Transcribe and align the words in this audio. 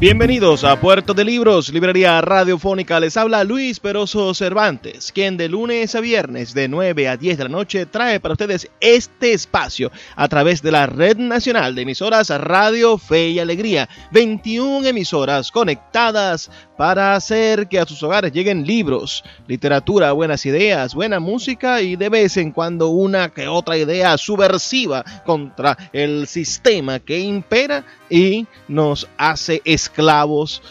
Bienvenidos 0.00 0.62
a 0.62 0.78
Puerto 0.80 1.12
de 1.12 1.24
Libros, 1.24 1.70
Librería 1.70 2.20
Radiofónica. 2.20 3.00
Les 3.00 3.16
habla 3.16 3.42
Luis 3.42 3.80
Peroso 3.80 4.32
Cervantes, 4.32 5.10
quien 5.10 5.36
de 5.36 5.48
lunes 5.48 5.96
a 5.96 6.00
viernes 6.00 6.54
de 6.54 6.68
9 6.68 7.08
a 7.08 7.16
10 7.16 7.36
de 7.36 7.42
la 7.42 7.50
noche 7.50 7.84
trae 7.84 8.20
para 8.20 8.34
ustedes 8.34 8.70
este 8.78 9.32
espacio 9.32 9.90
a 10.14 10.28
través 10.28 10.62
de 10.62 10.70
la 10.70 10.86
Red 10.86 11.16
Nacional 11.16 11.74
de 11.74 11.82
Emisoras 11.82 12.28
Radio 12.28 12.96
Fe 12.96 13.30
y 13.30 13.40
Alegría. 13.40 13.88
21 14.12 14.86
emisoras 14.86 15.50
conectadas 15.50 16.48
para 16.76 17.16
hacer 17.16 17.66
que 17.66 17.80
a 17.80 17.84
sus 17.84 18.00
hogares 18.04 18.32
lleguen 18.32 18.64
libros, 18.64 19.24
literatura, 19.48 20.12
buenas 20.12 20.46
ideas, 20.46 20.94
buena 20.94 21.18
música 21.18 21.82
y 21.82 21.96
de 21.96 22.08
vez 22.08 22.36
en 22.36 22.52
cuando 22.52 22.90
una 22.90 23.30
que 23.30 23.48
otra 23.48 23.76
idea 23.76 24.16
subversiva 24.16 25.04
contra 25.26 25.76
el 25.92 26.28
sistema 26.28 27.00
que 27.00 27.18
impera 27.18 27.84
y 28.08 28.46
nos 28.68 29.08
hace 29.18 29.60
esclavos 29.88 30.62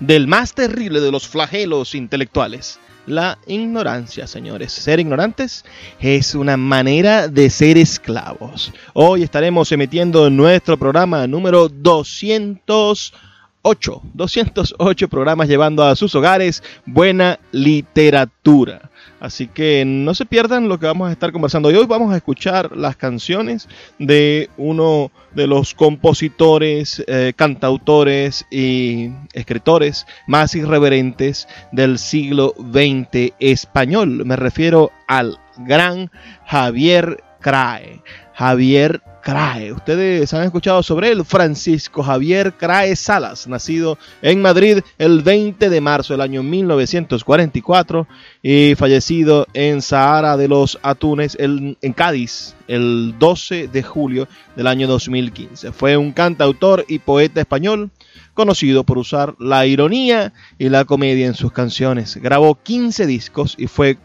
del 0.00 0.26
más 0.28 0.54
terrible 0.54 1.00
de 1.00 1.10
los 1.10 1.26
flagelos 1.26 1.94
intelectuales. 1.94 2.78
La 3.06 3.38
ignorancia, 3.46 4.26
señores. 4.26 4.72
Ser 4.72 5.00
ignorantes 5.00 5.64
es 5.98 6.34
una 6.34 6.56
manera 6.56 7.26
de 7.26 7.48
ser 7.50 7.78
esclavos. 7.78 8.72
Hoy 8.92 9.22
estaremos 9.22 9.72
emitiendo 9.72 10.28
nuestro 10.30 10.76
programa 10.78 11.26
número 11.26 11.68
200 11.68 13.14
8, 13.62 14.02
208 14.14 15.08
programas 15.08 15.48
llevando 15.48 15.84
a 15.84 15.96
sus 15.96 16.14
hogares 16.14 16.62
buena 16.86 17.40
literatura. 17.50 18.88
Así 19.20 19.48
que 19.48 19.84
no 19.84 20.14
se 20.14 20.26
pierdan 20.26 20.68
lo 20.68 20.78
que 20.78 20.86
vamos 20.86 21.08
a 21.08 21.12
estar 21.12 21.32
conversando. 21.32 21.70
Y 21.70 21.74
hoy 21.74 21.86
vamos 21.86 22.12
a 22.12 22.16
escuchar 22.16 22.76
las 22.76 22.96
canciones 22.96 23.68
de 23.98 24.48
uno 24.56 25.10
de 25.34 25.46
los 25.46 25.74
compositores, 25.74 27.02
eh, 27.06 27.32
cantautores 27.34 28.46
y 28.50 29.10
escritores 29.32 30.06
más 30.26 30.54
irreverentes 30.54 31.48
del 31.72 31.98
siglo 31.98 32.54
XX 32.56 33.32
español. 33.40 34.24
Me 34.24 34.36
refiero 34.36 34.92
al 35.06 35.38
gran 35.58 36.10
Javier 36.46 37.22
Crae. 37.40 38.02
Javier 38.34 39.02
Crae. 39.28 39.74
Ustedes 39.74 40.32
han 40.32 40.44
escuchado 40.44 40.82
sobre 40.82 41.10
él, 41.10 41.22
Francisco 41.22 42.02
Javier 42.02 42.54
Crae 42.54 42.96
Salas, 42.96 43.46
nacido 43.46 43.98
en 44.22 44.40
Madrid 44.40 44.78
el 44.96 45.20
20 45.20 45.68
de 45.68 45.80
marzo 45.82 46.14
del 46.14 46.22
año 46.22 46.42
1944 46.42 48.08
y 48.42 48.74
fallecido 48.74 49.46
en 49.52 49.82
Sahara 49.82 50.38
de 50.38 50.48
los 50.48 50.78
Atunes 50.82 51.36
en 51.38 51.92
Cádiz 51.94 52.54
el 52.68 53.16
12 53.18 53.68
de 53.68 53.82
julio 53.82 54.28
del 54.56 54.66
año 54.66 54.88
2015. 54.88 55.72
Fue 55.72 55.98
un 55.98 56.12
cantautor 56.12 56.86
y 56.88 56.98
poeta 56.98 57.42
español 57.42 57.90
conocido 58.32 58.84
por 58.84 58.96
usar 58.96 59.34
la 59.38 59.66
ironía 59.66 60.32
y 60.58 60.70
la 60.70 60.86
comedia 60.86 61.26
en 61.26 61.34
sus 61.34 61.52
canciones. 61.52 62.16
Grabó 62.16 62.54
15 62.54 63.06
discos 63.06 63.56
y 63.58 63.66
fue 63.66 63.98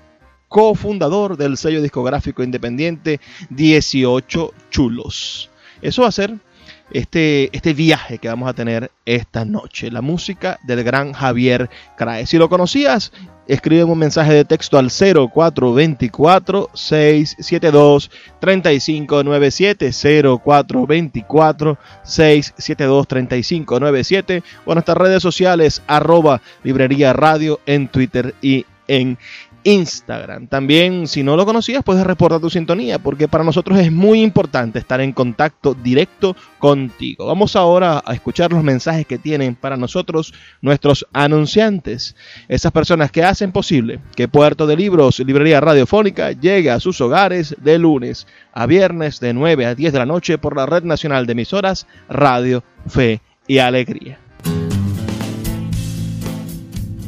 cofundador 0.53 1.35
del 1.35 1.57
sello 1.57 1.81
discográfico 1.81 2.43
independiente 2.43 3.19
18 3.49 4.53
Chulos. 4.69 5.49
Eso 5.81 6.03
va 6.03 6.09
a 6.09 6.11
ser 6.11 6.35
este, 6.91 7.49
este 7.57 7.73
viaje 7.73 8.19
que 8.19 8.27
vamos 8.27 8.47
a 8.47 8.53
tener 8.53 8.91
esta 9.03 9.45
noche, 9.45 9.89
la 9.89 10.03
música 10.03 10.59
del 10.67 10.83
gran 10.83 11.11
Javier 11.11 11.71
Crae. 11.97 12.27
Si 12.27 12.37
lo 12.37 12.49
conocías, 12.49 13.11
escribe 13.47 13.83
un 13.83 13.97
mensaje 13.97 14.31
de 14.31 14.45
texto 14.45 14.77
al 14.77 14.91
0424 14.91 16.69
672 16.71 18.11
3597 18.39 19.91
0424 20.45 21.77
672 22.03 23.07
3597 23.07 24.43
o 24.65 24.71
en 24.71 24.75
nuestras 24.75 24.97
redes 24.99 25.23
sociales 25.23 25.81
arroba 25.87 26.43
librería 26.63 27.11
radio 27.11 27.59
en 27.65 27.87
Twitter 27.87 28.35
y 28.39 28.67
en 28.87 29.17
Instagram. 29.63 30.47
También, 30.47 31.07
si 31.07 31.23
no 31.23 31.35
lo 31.35 31.45
conocías, 31.45 31.83
puedes 31.83 32.05
reportar 32.05 32.39
tu 32.39 32.49
sintonía, 32.49 32.99
porque 32.99 33.27
para 33.27 33.43
nosotros 33.43 33.79
es 33.79 33.91
muy 33.91 34.21
importante 34.21 34.79
estar 34.79 35.01
en 35.01 35.13
contacto 35.13 35.73
directo 35.73 36.35
contigo. 36.59 37.25
Vamos 37.27 37.55
ahora 37.55 38.01
a 38.05 38.13
escuchar 38.13 38.51
los 38.51 38.63
mensajes 38.63 39.05
que 39.05 39.17
tienen 39.17 39.55
para 39.55 39.77
nosotros 39.77 40.33
nuestros 40.61 41.05
anunciantes, 41.13 42.15
esas 42.47 42.71
personas 42.71 43.11
que 43.11 43.23
hacen 43.23 43.51
posible 43.51 43.99
que 44.15 44.27
Puerto 44.27 44.67
de 44.67 44.75
Libros, 44.75 45.19
Librería 45.19 45.61
Radiofónica, 45.61 46.31
llegue 46.31 46.71
a 46.71 46.79
sus 46.79 46.99
hogares 47.01 47.55
de 47.61 47.79
lunes 47.79 48.27
a 48.53 48.65
viernes 48.65 49.19
de 49.19 49.33
9 49.33 49.65
a 49.65 49.75
10 49.75 49.93
de 49.93 49.99
la 49.99 50.05
noche 50.05 50.37
por 50.37 50.55
la 50.55 50.65
Red 50.65 50.83
Nacional 50.83 51.25
de 51.25 51.31
Emisoras 51.33 51.87
Radio, 52.09 52.63
Fe 52.87 53.21
y 53.47 53.57
Alegría. 53.57 54.22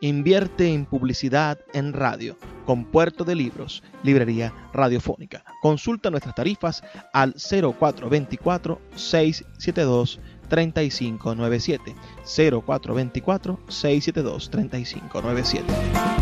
Invierte 0.00 0.72
en 0.72 0.86
publicidad 0.86 1.58
en 1.74 1.92
radio 1.92 2.36
con 2.64 2.84
Puerto 2.84 3.24
de 3.24 3.34
Libros, 3.34 3.82
Librería 4.02 4.52
Radiofónica. 4.72 5.44
Consulta 5.60 6.10
nuestras 6.10 6.34
tarifas 6.34 6.82
al 7.12 7.34
0424 7.34 8.80
672 8.94 10.20
3597 10.48 11.94
0424 12.24 13.60
672 13.68 14.50
3597 14.50 16.20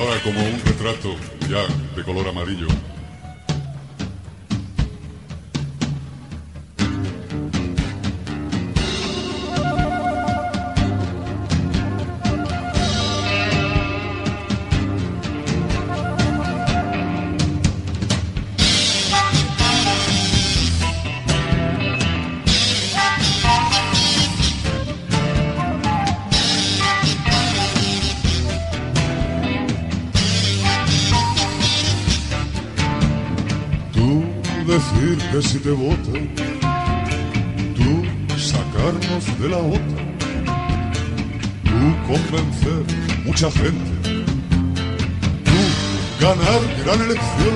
ahora 0.00 0.22
como 0.22 0.40
un 0.40 0.58
retrato 0.64 1.14
ya 1.48 1.66
de 1.94 2.02
color 2.02 2.28
amarillo. 2.28 2.68
Que 35.40 35.48
si 35.48 35.58
te 35.58 35.70
votan, 35.70 36.28
tú 37.76 38.02
sacarnos 38.36 39.40
de 39.40 39.48
la 39.48 39.58
otra, 39.58 40.00
tú 41.64 41.86
convencer 42.06 42.84
mucha 43.24 43.50
gente, 43.50 43.90
tú 45.44 45.60
ganar 46.20 46.60
gran 46.84 47.00
elección, 47.02 47.54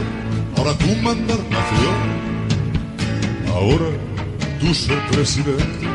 ahora 0.57 0.73
tú 0.79 0.97
mandar 1.03 1.39
nación, 1.51 1.97
ahora 3.49 3.91
tú 4.61 4.75
ser 4.75 4.99
presidente. 5.11 5.87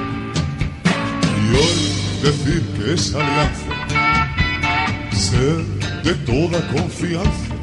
Y 1.42 1.56
hoy 1.56 1.80
decir 2.22 2.62
que 2.78 2.94
es 2.94 3.16
alianza, 3.16 3.72
ser 5.12 5.66
de 6.04 6.14
toda 6.26 6.68
confianza, 6.68 7.56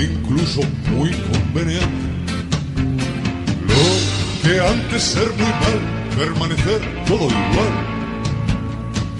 incluso 0.00 0.60
muy 0.90 1.10
conveniente. 1.10 2.03
Que 4.44 4.60
antes 4.60 5.02
ser 5.02 5.28
muy 5.30 5.52
mal, 5.62 5.80
permanecer 6.18 6.80
todo 7.06 7.24
igual, 7.24 7.74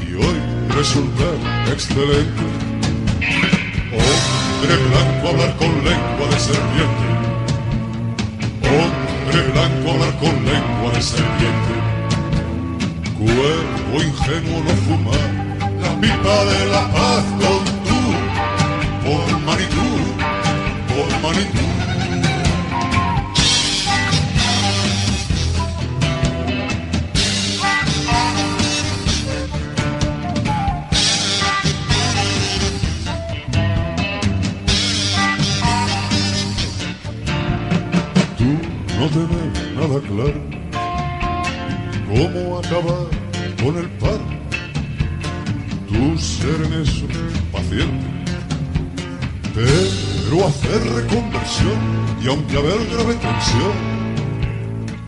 y 0.07 0.15
hoy 0.15 0.39
resultar 0.77 1.35
excelente. 1.73 2.47
Hombre 3.91 4.77
blanco 4.89 5.29
hablar 5.29 5.57
con 5.57 5.73
lengua 5.83 6.27
de 6.31 6.39
serpiente. 6.39 7.07
Hombre 8.77 9.41
blanco 9.53 9.91
hablar 9.93 10.19
con 10.19 10.35
lengua 10.45 10.93
de 10.95 11.03
serpiente 11.03 11.75
Cuerpo 13.19 14.03
ingenuo 14.03 14.63
no 14.65 14.75
fumar 14.85 15.25
la 15.81 16.01
pipa 16.01 16.45
de 16.45 16.67
la 16.67 16.93
paz 16.93 17.25
con 17.41 17.65
tú, 17.87 18.01
por 19.05 19.41
manitú, 19.41 19.89
por 20.89 21.09
manitú. 21.23 21.84
Cómo 42.15 42.59
acabar 42.59 43.09
con 43.63 43.77
el 43.77 43.89
paro. 43.99 44.25
Tú 45.89 46.19
ser 46.19 46.57
en 46.67 46.73
eso 46.83 47.07
paciente, 47.53 48.07
pero 49.55 50.47
hacer 50.47 50.81
reconversión 50.95 51.79
y 52.23 52.29
aunque 52.29 52.57
haber 52.57 52.87
grave 52.91 53.15
tensión, 53.15 53.75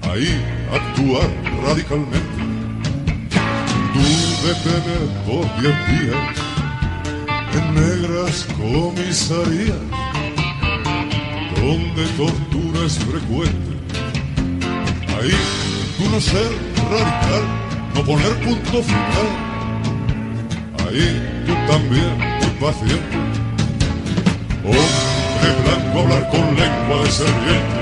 ahí 0.03 0.43
actuar 0.73 1.29
radicalmente. 1.65 2.37
Tú 3.93 4.03
detener 4.47 5.05
por 5.27 5.45
diez 5.61 5.77
días 5.91 6.37
en 7.55 7.75
negras 7.75 8.47
comisarías 8.57 9.79
donde 11.57 12.05
tortura 12.17 12.87
es 12.87 12.99
frecuente. 12.99 13.73
Ahí 15.17 15.33
tú 15.97 16.11
no 16.11 16.21
ser 16.21 16.66
radical, 16.91 17.45
no 17.95 18.05
poner 18.05 18.33
punto 18.45 18.83
final. 18.83 19.29
Ahí 20.81 21.07
tú 21.47 21.55
también, 21.71 22.17
muy 22.41 22.51
paciente. 22.61 23.17
Hombre 24.65 25.51
blanco 25.65 26.01
hablar 26.01 26.31
con 26.31 26.45
lengua 26.57 27.05
de 27.05 27.11
serpiente. 27.11 27.81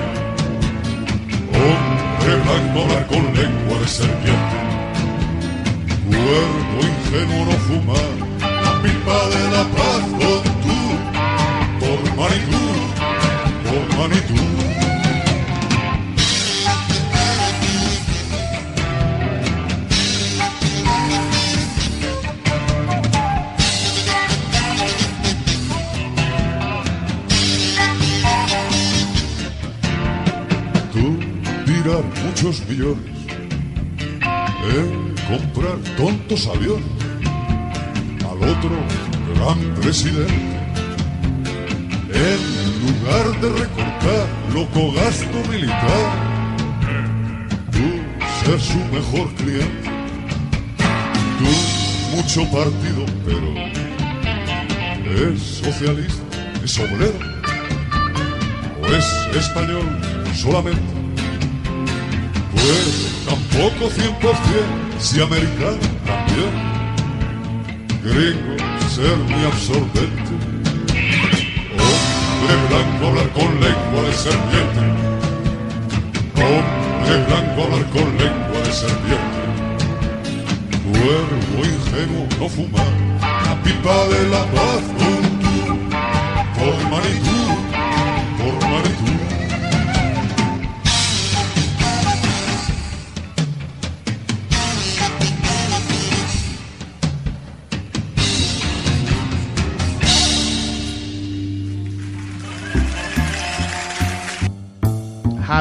Hombre 1.52 2.32
blanco 2.44 2.82
hablar 2.82 3.06
con 3.06 3.24
lengua 3.34 3.78
de 3.80 3.88
serpiente. 3.88 4.56
Cuerpo 6.06 6.78
ingenuo 6.88 7.44
no 7.44 7.52
fumar, 7.66 8.14
la 8.40 8.82
pipa 8.82 9.18
de 9.34 9.42
la 9.54 9.64
paz 9.76 10.02
con 10.18 10.42
tú, 10.62 10.78
por 11.80 12.00
manitú, 12.16 12.64
por 13.64 13.98
manitú. 13.98 14.73
Millones 32.44 33.00
en 34.76 35.14
comprar 35.26 35.78
tontos 35.96 36.46
aviones 36.46 36.84
al 38.20 38.36
otro 38.36 38.76
gran 39.34 39.58
presidente. 39.80 40.34
En 42.12 42.40
lugar 42.84 43.40
de 43.40 43.48
recortar 43.48 44.26
loco 44.52 44.92
gasto 44.92 45.38
militar, 45.50 46.04
tú 47.72 47.86
ser 48.44 48.60
su 48.60 48.78
mejor 48.92 49.34
cliente. 49.36 49.90
Tú 51.38 52.16
mucho 52.16 52.44
partido, 52.50 53.06
pero 53.24 53.48
es 55.32 55.40
socialista, 55.40 56.22
es 56.62 56.78
obrero 56.78 57.18
o 58.82 58.86
es 58.86 59.06
español 59.34 59.98
solamente 60.34 61.03
tampoco 63.26 63.90
100%, 63.90 64.98
si 64.98 65.20
americano 65.20 65.78
también. 66.06 66.52
Gringo, 68.02 68.56
ser 68.88 69.16
muy 69.16 69.44
absorbente. 69.44 70.34
Hombre 71.72 72.54
blanco 72.68 73.06
hablar 73.06 73.28
con 73.30 73.60
lengua 73.60 74.02
de 74.06 74.12
serpiente. 74.12 74.80
Hombre 76.36 77.14
blanco 77.26 77.62
hablar 77.64 77.84
con 77.90 78.06
lengua 78.18 78.58
de 78.64 78.72
serpiente. 78.72 79.44
Cuervo 80.84 81.64
ingenuo 81.64 82.26
no 82.38 82.48
fumar, 82.48 82.92
la 83.20 83.62
pipa 83.62 84.06
de 84.08 84.28
la 84.28 84.44
paz 84.52 84.82
por 86.54 86.90
manitú, 86.90 87.40
por 88.38 88.54
manitú. 88.70 89.43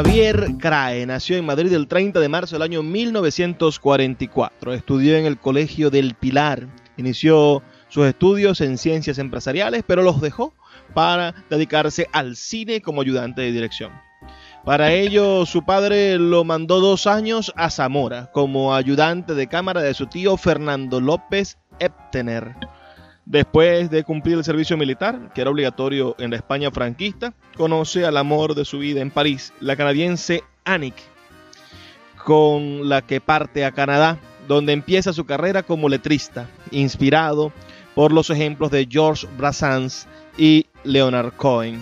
Javier 0.03 0.57
Crae 0.59 1.05
nació 1.05 1.37
en 1.37 1.45
Madrid 1.45 1.71
el 1.71 1.87
30 1.87 2.19
de 2.19 2.27
marzo 2.27 2.55
del 2.55 2.61
año 2.61 2.83
1944. 2.83 4.73
Estudió 4.73 5.15
en 5.15 5.25
el 5.25 5.39
Colegio 5.39 5.89
del 5.89 6.13
Pilar. 6.13 6.67
Inició 6.97 7.63
sus 7.87 8.05
estudios 8.05 8.59
en 8.59 8.77
ciencias 8.77 9.17
empresariales, 9.17 9.83
pero 9.87 10.03
los 10.03 10.19
dejó 10.19 10.53
para 10.93 11.33
dedicarse 11.49 12.09
al 12.11 12.35
cine 12.35 12.81
como 12.81 12.99
ayudante 12.99 13.43
de 13.43 13.53
dirección. 13.53 13.93
Para 14.65 14.91
ello, 14.91 15.45
su 15.45 15.63
padre 15.63 16.19
lo 16.19 16.43
mandó 16.43 16.81
dos 16.81 17.07
años 17.07 17.53
a 17.55 17.69
Zamora 17.69 18.29
como 18.33 18.75
ayudante 18.75 19.35
de 19.35 19.47
cámara 19.47 19.81
de 19.81 19.93
su 19.93 20.07
tío 20.07 20.35
Fernando 20.35 20.99
López 20.99 21.57
Eptener. 21.79 22.57
Después 23.25 23.89
de 23.89 24.03
cumplir 24.03 24.37
el 24.37 24.43
servicio 24.43 24.75
militar, 24.75 25.31
que 25.33 25.41
era 25.41 25.49
obligatorio 25.49 26.15
en 26.19 26.31
la 26.31 26.35
España 26.35 26.71
franquista, 26.71 27.33
conoce 27.55 28.05
al 28.05 28.17
amor 28.17 28.53
de 28.53 28.65
su 28.65 28.79
vida 28.79 29.01
en 29.01 29.11
París, 29.11 29.53
la 29.61 29.77
canadiense 29.77 30.43
Annick, 30.65 30.95
con 32.25 32.89
la 32.89 33.01
que 33.01 33.21
parte 33.21 33.63
a 33.63 33.71
Canadá, 33.71 34.19
donde 34.47 34.73
empieza 34.73 35.13
su 35.13 35.25
carrera 35.25 35.63
como 35.63 35.87
letrista, 35.87 36.49
inspirado 36.71 37.53
por 37.95 38.11
los 38.11 38.29
ejemplos 38.29 38.71
de 38.71 38.87
Georges 38.89 39.29
Brassens 39.37 40.05
y 40.37 40.65
Leonard 40.83 41.31
Cohen. 41.37 41.79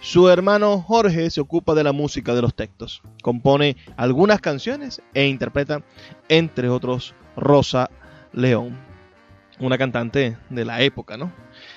Su 0.00 0.30
hermano 0.30 0.80
Jorge 0.80 1.28
se 1.28 1.42
ocupa 1.42 1.74
de 1.74 1.84
la 1.84 1.92
música 1.92 2.34
de 2.34 2.40
los 2.40 2.54
textos, 2.54 3.02
compone 3.22 3.76
algunas 3.98 4.40
canciones 4.40 5.02
e 5.12 5.26
interpreta, 5.26 5.82
entre 6.30 6.70
otros, 6.70 7.14
Rosa 7.36 7.90
León 8.32 8.87
una 9.60 9.78
cantante 9.78 10.36
de 10.50 10.64
la 10.64 10.82
época, 10.82 11.16
¿no? 11.16 11.32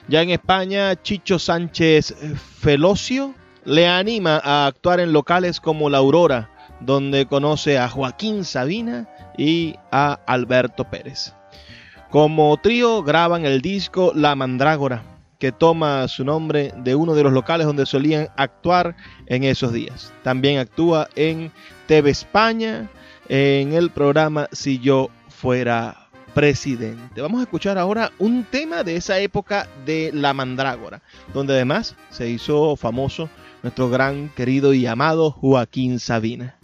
Ya 0.08 0.22
en 0.22 0.30
España, 0.30 0.96
Chicho 1.02 1.40
Sánchez 1.40 2.16
Felocio 2.60 3.34
le 3.66 3.88
anima 3.88 4.42
a 4.44 4.68
actuar 4.68 5.00
en 5.00 5.14
locales 5.14 5.60
como 5.60 5.90
La 5.90 6.00
Aurora, 6.00 6.50
donde 6.80 7.26
conoce 7.26 7.78
a 7.78 7.90
Joaquín 7.90 8.44
Sabina 8.44 9.08
y 9.38 9.76
a 9.92 10.20
Alberto 10.26 10.90
Pérez. 10.90 11.34
Como 12.10 12.58
trío 12.58 13.04
graban 13.04 13.46
el 13.46 13.62
disco 13.62 14.12
La 14.16 14.36
Mandrágora, 14.36 15.04
que 15.40 15.52
toma 15.52 16.08
su 16.08 16.26
nombre 16.26 16.74
de 16.78 16.94
uno 16.96 17.16
de 17.16 17.24
los 17.24 17.34
locales 17.34 17.66
donde 17.66 17.86
solían 17.86 18.30
actuar 18.36 18.96
en 19.28 19.44
esos 19.44 19.74
días. 19.74 20.14
También 20.24 20.60
actúa 20.60 21.08
en 21.16 21.52
TV 21.88 22.10
España, 22.10 22.90
en 23.30 23.74
el 23.74 23.92
programa 23.92 24.50
Si 24.52 24.80
yo 24.80 25.10
fuera 25.30 26.01
presidente. 26.34 27.22
Vamos 27.22 27.40
a 27.40 27.44
escuchar 27.44 27.78
ahora 27.78 28.12
un 28.20 28.44
tema 28.44 28.84
de 28.84 28.96
esa 28.96 29.20
época 29.20 29.68
de 29.86 30.12
La 30.14 30.34
Mandrágora, 30.34 31.02
donde 31.34 31.54
además 31.54 31.96
se 32.10 32.30
hizo 32.30 32.76
famoso 32.76 33.30
nuestro 33.64 33.90
gran 33.90 34.30
querido 34.30 34.74
y 34.74 34.86
amado 34.86 35.32
Joaquín 35.32 36.00
Sabina. 36.00 36.58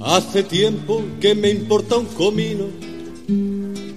Hace 0.00 0.44
tiempo 0.44 1.02
que 1.20 1.34
me 1.34 1.50
importa 1.50 1.96
un 1.96 2.06
comino, 2.06 2.66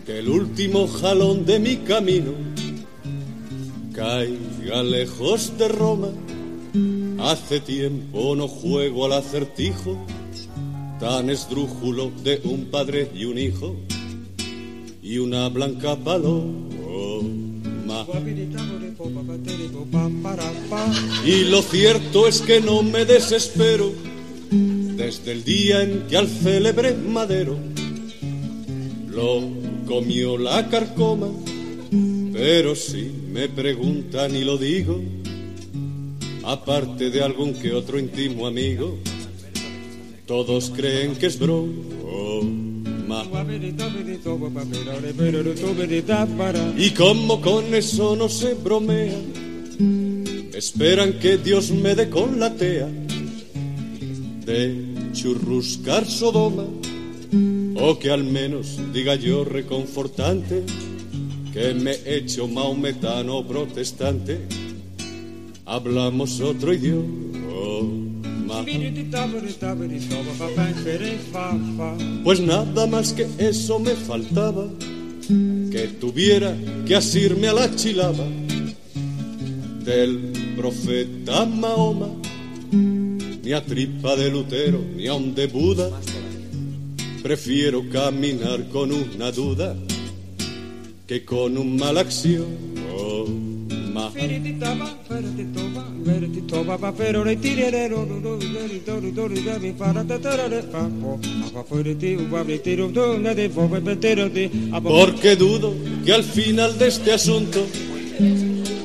que 0.06 0.20
el 0.20 0.30
último 0.30 0.88
jalón 0.88 1.46
de 1.46 1.60
mi 1.60 1.78
camino 1.78 2.32
caiga 3.94 4.84
lejos 4.84 5.58
de 5.58 5.68
Roma. 5.68 6.10
Hace 7.20 7.60
tiempo 7.60 8.36
no 8.36 8.48
juego 8.48 9.06
al 9.06 9.14
acertijo 9.14 9.98
tan 11.02 11.32
esdrújulo 11.32 12.12
de 12.24 12.42
un 12.44 12.66
padre 12.66 13.10
y 13.16 13.26
un 13.26 13.40
hijo 13.40 13.76
y 15.02 15.18
una 15.18 15.50
blanca 15.50 15.96
paloma. 15.96 16.70
Y 21.26 21.44
lo 21.46 21.64
cierto 21.64 22.28
es 22.28 22.42
que 22.42 22.62
no 22.62 22.84
me 22.84 23.06
desespero 23.06 23.92
desde 24.52 25.32
el 25.32 25.44
día 25.44 25.82
en 25.82 26.04
que 26.08 26.18
al 26.18 26.28
célebre 26.28 26.94
madero 26.94 27.58
lo 29.10 29.42
comió 29.88 30.38
la 30.38 30.70
carcoma. 30.70 31.30
Pero 32.32 32.76
si 32.76 33.12
me 33.28 33.50
preguntan 33.50 34.36
y 34.36 34.44
lo 34.44 34.60
digo, 34.60 35.02
aparte 36.44 37.10
de 37.10 37.24
algún 37.24 37.56
que 37.56 37.74
otro 37.74 37.98
íntimo 37.98 38.46
amigo, 38.46 39.00
todos 40.32 40.72
creen 40.74 41.18
que 41.18 41.26
es 41.26 41.38
broma. 41.38 41.74
Y 46.78 46.92
como 46.92 47.42
con 47.42 47.76
eso 47.76 48.16
no 48.16 48.30
se 48.30 48.54
bromea, 48.54 49.20
esperan 50.54 51.20
que 51.20 51.38
Dios 51.38 51.72
me 51.72 51.96
dé 51.96 52.10
con 52.10 52.40
la 52.40 52.56
tea 52.56 52.88
de 54.46 55.12
churruscar 55.12 56.06
Sodoma, 56.06 56.68
o 57.76 58.00
que 58.00 58.10
al 58.10 58.24
menos 58.24 58.80
diga 58.94 59.16
yo 59.16 59.44
reconfortante 59.44 60.64
que 61.52 61.74
me 61.74 61.92
he 61.92 62.20
hecho 62.20 62.48
maometano 62.48 63.46
protestante. 63.46 64.40
Hablamos 65.66 66.40
otro 66.40 66.74
idioma. 66.74 67.31
Pues 72.24 72.40
nada 72.40 72.88
más 72.88 73.14
que 73.14 73.28
eso 73.38 73.80
me 73.80 73.92
faltaba, 73.92 74.68
que 75.72 75.88
tuviera 76.00 76.56
que 76.86 76.96
asirme 76.96 77.48
a 77.48 77.54
la 77.54 77.76
chilaba 77.76 78.26
del 79.86 80.34
profeta 80.56 81.46
Mahoma, 81.46 82.10
ni 82.72 83.54
a 83.54 83.66
tripa 83.66 84.16
de 84.16 84.30
Lutero, 84.30 84.82
ni 84.96 85.08
a 85.08 85.14
un 85.14 85.34
de 85.34 85.48
Buda. 85.48 85.90
Prefiero 87.24 87.88
caminar 87.90 88.68
con 88.70 88.92
una 88.92 89.32
duda 89.32 89.76
que 91.08 91.24
con 91.24 91.58
un 91.58 91.78
mal 91.78 91.98
acción. 91.98 92.72
Porque 104.84 105.36
dudo 105.38 105.74
que 106.04 106.12
al 106.14 106.24
final 106.24 106.78
de 106.78 106.88
este 106.90 107.14
asunto 107.14 107.66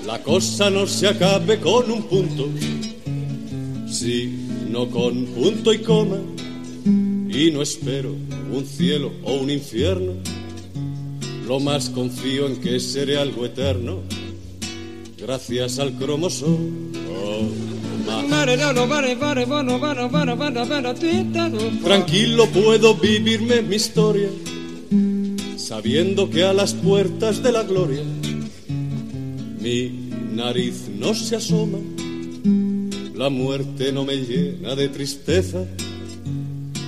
la 0.06 0.23
cosa 0.23 0.70
no 0.70 0.87
se 0.87 1.08
acabe 1.08 1.58
con 1.58 1.90
un 1.90 2.04
punto, 2.04 2.49
sino 3.88 4.88
con 4.88 5.25
punto 5.26 5.73
y 5.73 5.78
coma. 5.78 6.18
Y 7.28 7.50
no 7.50 7.62
espero 7.62 8.14
un 8.52 8.64
cielo 8.64 9.12
o 9.25 9.35
un 9.35 9.50
infierno, 9.50 10.12
lo 11.46 11.58
más 11.58 11.90
confío 11.90 12.46
en 12.46 12.56
que 12.61 12.78
seré 12.78 13.18
algo 13.18 13.44
eterno 13.44 14.02
gracias 15.18 15.78
al 15.80 15.94
cromosoma. 15.94 16.96
Tranquilo 21.83 22.47
puedo 22.47 22.95
vivirme 22.95 23.62
mi 23.62 23.76
historia, 23.76 24.28
sabiendo 25.57 26.31
que 26.31 26.45
a 26.45 26.52
las 26.52 26.75
puertas 26.75 27.43
de 27.43 27.52
la 27.52 27.62
gloria 27.62 28.02
mi 29.61 30.11
nariz 30.33 30.88
no 30.97 31.14
se 31.14 31.37
asoma, 31.37 31.78
la 33.14 33.28
muerte 33.31 33.93
no 33.93 34.05
me 34.05 34.16
llena 34.16 34.75
de 34.75 34.88
tristeza, 34.88 35.64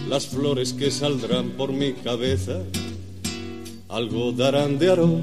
las 0.09 0.27
flores 0.27 0.73
que 0.73 0.91
saldrán 0.91 1.51
por 1.51 1.73
mi 1.73 1.93
cabeza 1.93 2.63
algo 3.89 4.33
darán 4.33 4.79
de 4.79 4.91
aroma. 4.91 5.23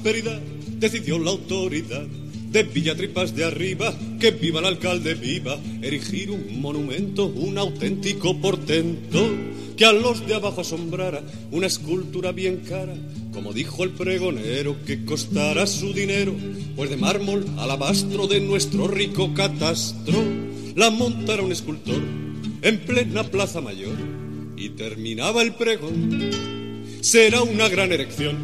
Prosperidad 0.00 0.40
decidió 0.78 1.18
la 1.18 1.30
autoridad. 1.30 2.06
De 2.50 2.64
Villatripas 2.64 3.36
de 3.36 3.44
arriba, 3.44 3.94
que 4.18 4.32
viva 4.32 4.58
el 4.58 4.66
alcalde 4.66 5.14
viva, 5.14 5.56
erigir 5.82 6.32
un 6.32 6.60
monumento, 6.60 7.26
un 7.26 7.56
auténtico 7.58 8.36
portento, 8.40 9.30
que 9.76 9.84
a 9.84 9.92
los 9.92 10.26
de 10.26 10.34
abajo 10.34 10.62
asombrara, 10.62 11.22
una 11.52 11.68
escultura 11.68 12.32
bien 12.32 12.62
cara, 12.68 12.96
como 13.32 13.52
dijo 13.52 13.84
el 13.84 13.90
pregonero, 13.90 14.76
que 14.84 15.04
costara 15.04 15.64
su 15.68 15.92
dinero, 15.92 16.34
pues 16.74 16.90
de 16.90 16.96
mármol 16.96 17.46
alabastro 17.56 18.26
de 18.26 18.40
nuestro 18.40 18.88
rico 18.88 19.32
catastro, 19.32 20.20
la 20.74 20.90
montara 20.90 21.44
un 21.44 21.52
escultor 21.52 22.02
en 22.62 22.78
plena 22.80 23.22
plaza 23.22 23.60
mayor, 23.60 23.94
y 24.56 24.70
terminaba 24.70 25.42
el 25.42 25.54
pregón, 25.54 26.30
será 27.00 27.42
una 27.42 27.68
gran 27.68 27.92
erección. 27.92 28.36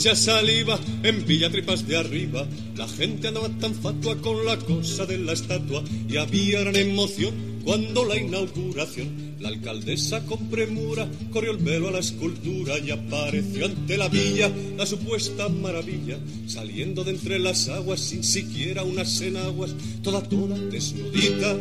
Mucha 0.00 0.16
saliva 0.16 0.80
en 1.02 1.26
Villatripas 1.26 1.86
de 1.86 1.98
arriba. 1.98 2.46
La 2.74 2.88
gente 2.88 3.28
andaba 3.28 3.50
tan 3.60 3.74
fatua 3.74 4.16
con 4.22 4.46
la 4.46 4.56
cosa 4.56 5.04
de 5.04 5.18
la 5.18 5.34
estatua 5.34 5.84
y 6.08 6.16
había 6.16 6.60
gran 6.60 6.76
emoción 6.76 7.34
cuando 7.62 8.06
la 8.06 8.16
inauguración 8.16 9.36
La 9.40 9.50
alcaldesa 9.50 10.24
con 10.24 10.48
premura 10.48 11.06
corrió 11.30 11.50
el 11.50 11.58
velo 11.58 11.88
a 11.88 11.90
la 11.90 11.98
escultura 11.98 12.78
y 12.78 12.92
apareció 12.92 13.66
ante 13.66 13.98
la 13.98 14.08
villa 14.08 14.50
la 14.78 14.86
supuesta 14.86 15.50
maravilla, 15.50 16.18
saliendo 16.46 17.04
de 17.04 17.10
entre 17.10 17.38
las 17.38 17.68
aguas 17.68 18.00
sin 18.00 18.24
siquiera 18.24 18.84
unas 18.84 19.20
enaguas, 19.20 19.74
toda, 20.02 20.22
toda 20.22 20.58
desnudita, 20.58 21.58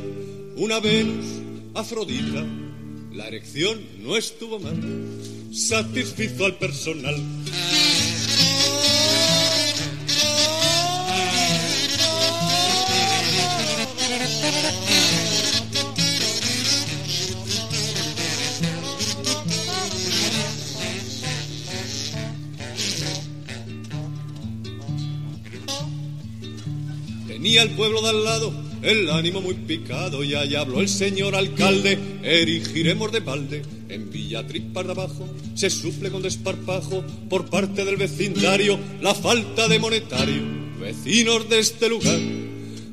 una 0.55 0.79
Venus 0.79 1.25
Afrodita. 1.73 2.45
La 3.11 3.27
erección 3.27 3.81
no 4.01 4.15
estuvo 4.15 4.59
mal, 4.59 4.79
satisfizo 5.51 6.45
al 6.45 6.57
personal. 6.57 7.17
Tenía 27.49 27.63
el 27.63 27.71
pueblo 27.71 27.99
de 28.03 28.09
al 28.09 28.23
lado 28.23 28.53
el 28.83 29.09
ánimo 29.09 29.41
muy 29.41 29.55
picado 29.55 30.23
y 30.23 30.35
allá 30.35 30.61
habló 30.61 30.81
el 30.81 30.87
señor 30.87 31.33
alcalde, 31.33 31.97
erigiremos 32.21 33.11
de 33.11 33.21
balde 33.21 33.63
en 33.89 34.11
Villatripas 34.11 34.85
de 34.85 34.91
abajo 34.91 35.27
se 35.55 35.71
suple 35.71 36.11
con 36.11 36.21
desparpajo 36.21 37.03
por 37.27 37.49
parte 37.49 37.85
del 37.85 37.97
vecindario 37.97 38.77
la 39.01 39.15
falta 39.15 39.67
de 39.67 39.79
monetario. 39.79 40.43
Vecinos 40.79 41.49
de 41.49 41.57
este 41.57 41.89
lugar, 41.89 42.19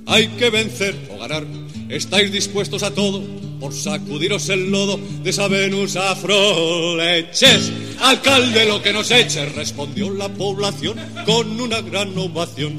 hay 0.06 0.28
que 0.38 0.48
vencer 0.48 0.96
o 1.10 1.18
ganar. 1.18 1.46
¿Estáis 1.90 2.32
dispuestos 2.32 2.82
a 2.82 2.94
todo 2.94 3.22
por 3.60 3.74
sacudiros 3.74 4.48
el 4.48 4.70
lodo 4.70 4.98
de 5.22 5.28
esa 5.28 5.48
Venus 5.48 5.96
afroleches? 5.96 7.70
Alcalde, 8.00 8.64
lo 8.64 8.80
que 8.80 8.94
nos 8.94 9.10
eche, 9.10 9.44
respondió 9.50 10.10
la 10.10 10.30
población 10.30 10.96
con 11.26 11.60
una 11.60 11.82
gran 11.82 12.16
ovación. 12.16 12.78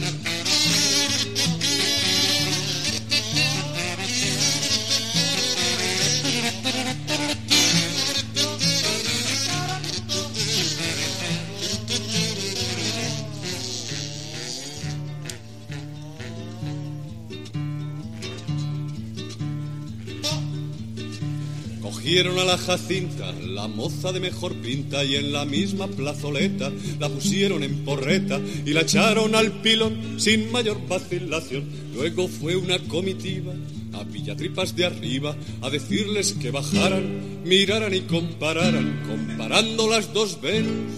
Cogieron 22.07 22.39
a 22.39 22.45
la 22.45 22.57
Jacinta, 22.57 23.33
la 23.33 23.67
moza 23.67 24.13
de 24.13 24.21
mejor 24.21 24.55
pinta, 24.55 25.03
y 25.03 25.17
en 25.17 25.33
la 25.33 25.43
misma 25.43 25.87
plazoleta 25.87 26.71
la 27.01 27.09
pusieron 27.09 27.63
en 27.63 27.83
porreta 27.83 28.39
y 28.65 28.71
la 28.71 28.83
echaron 28.83 29.35
al 29.35 29.51
pilón 29.51 30.17
sin 30.17 30.49
mayor 30.49 30.77
vacilación. 30.87 31.65
Luego 31.93 32.29
fue 32.29 32.55
una 32.55 32.79
comitiva 32.79 33.51
a 33.91 34.05
Villatripas 34.05 34.73
de 34.73 34.85
arriba 34.85 35.35
a 35.61 35.69
decirles 35.69 36.31
que 36.31 36.49
bajaran, 36.49 37.43
miraran 37.43 37.93
y 37.93 37.99
compararan, 38.03 39.03
comparando 39.05 39.89
las 39.89 40.13
dos 40.13 40.39
Venus, 40.39 40.93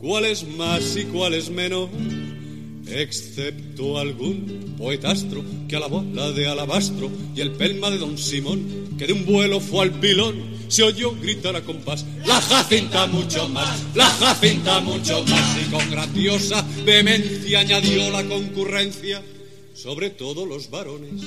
cuál 0.00 0.24
es 0.24 0.48
más 0.56 0.96
y 0.96 1.04
cuál 1.04 1.34
es 1.34 1.50
menos 1.50 1.90
excepto 2.88 3.98
algún 3.98 4.74
poetastro 4.78 5.44
que 5.68 5.76
alabó 5.76 6.04
la 6.12 6.30
de 6.32 6.46
alabastro 6.46 7.10
y 7.34 7.40
el 7.40 7.52
pelma 7.52 7.90
de 7.90 7.98
don 7.98 8.18
Simón, 8.18 8.96
que 8.98 9.06
de 9.06 9.12
un 9.12 9.24
vuelo 9.24 9.60
fue 9.60 9.84
al 9.84 9.92
pilón, 9.92 10.54
se 10.68 10.82
oyó 10.82 11.12
gritar 11.20 11.56
a 11.56 11.62
compás, 11.62 12.04
la 12.26 12.40
jacinta 12.40 13.06
mucho 13.06 13.48
más, 13.48 13.82
la 13.94 14.06
jacinta 14.06 14.80
mucho 14.80 15.24
más, 15.24 15.56
y 15.60 15.70
con 15.70 15.90
grandiosa 15.90 16.64
vehemencia 16.84 17.60
añadió 17.60 18.10
la 18.10 18.24
concurrencia, 18.24 19.22
sobre 19.74 20.10
todo 20.10 20.46
los 20.46 20.70
varones, 20.70 21.22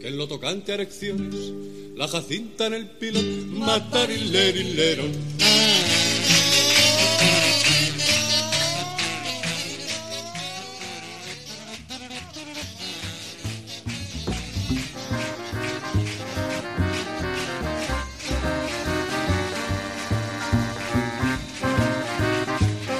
que 0.00 0.08
en 0.08 0.16
lo 0.16 0.28
tocante 0.28 0.72
a 0.72 0.74
erecciones, 0.76 1.34
la 1.96 2.08
jacinta 2.08 2.66
en 2.66 2.74
el 2.74 2.86
pilón, 2.90 3.58
matar 3.58 4.10
y 4.10 4.28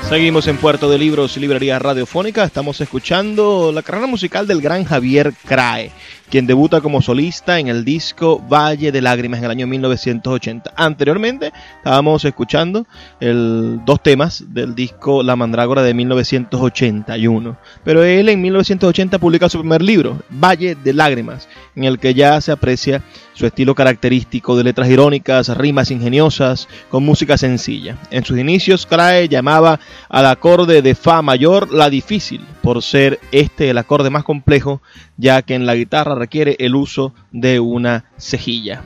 Seguimos 0.09 0.47
en 0.47 0.57
Puerto 0.57 0.89
de 0.89 0.97
Libros, 0.97 1.37
Librería 1.37 1.79
Radiofónica. 1.79 2.43
Estamos 2.43 2.81
escuchando 2.81 3.73
la 3.73 3.83
carrera 3.83 4.07
musical 4.07 4.47
del 4.47 4.63
gran 4.63 4.85
Javier 4.85 5.35
Crae, 5.45 5.91
quien 6.31 6.47
debuta 6.47 6.81
como 6.81 7.03
solista 7.03 7.59
en 7.59 7.69
el 7.69 7.85
disco 7.85 8.39
Valle 8.39 8.93
de 8.93 9.03
Lágrimas 9.03 9.39
en 9.39 9.45
el 9.45 9.51
año 9.51 9.67
1980. 9.67 10.73
Anteriormente 10.77 11.53
estábamos 11.79 12.25
escuchando 12.25 12.87
el, 13.21 13.81
dos 13.85 14.03
temas 14.03 14.45
del 14.49 14.75
disco 14.75 15.23
La 15.23 15.37
Mandrágora 15.37 15.83
de 15.83 15.95
1981. 15.95 17.57
Pero 17.85 18.05
él 18.05 18.29
en 18.29 18.41
1980 18.41 19.19
publica 19.19 19.49
su 19.49 19.61
primer 19.61 19.83
libro, 19.83 20.19
Valle 20.31 20.75
de 20.75 20.93
Lágrimas, 20.93 21.49
en 21.75 21.85
el 21.85 21.99
que 21.99 22.15
ya 22.15 22.41
se 22.41 22.53
aprecia 22.53 23.03
su 23.35 23.47
estilo 23.47 23.75
característico 23.75 24.57
de 24.57 24.65
letras 24.65 24.89
irónicas, 24.89 25.57
rimas 25.57 25.91
ingeniosas, 25.91 26.69
con 26.91 27.05
música 27.05 27.39
sencilla. 27.39 27.97
En 28.11 28.25
sus 28.25 28.37
inicios, 28.37 28.85
Crae 28.85 29.29
llamaba 29.29 29.79
al 30.09 30.27
acorde 30.27 30.83
de 30.83 30.95
Fa 30.95 31.23
mayor 31.23 31.73
la 31.73 31.89
difícil, 31.89 32.45
por 32.69 32.83
ser 32.83 33.19
este 33.33 33.71
el 33.71 33.79
acorde 33.79 34.11
más 34.11 34.25
complejo, 34.25 34.83
ya 35.17 35.41
que 35.41 35.55
en 35.55 35.65
la 35.65 35.75
guitarra 35.75 36.15
requiere 36.15 36.55
el 36.59 36.75
uso 36.75 37.15
de 37.33 37.61
una 37.61 38.05
cejilla. 38.19 38.83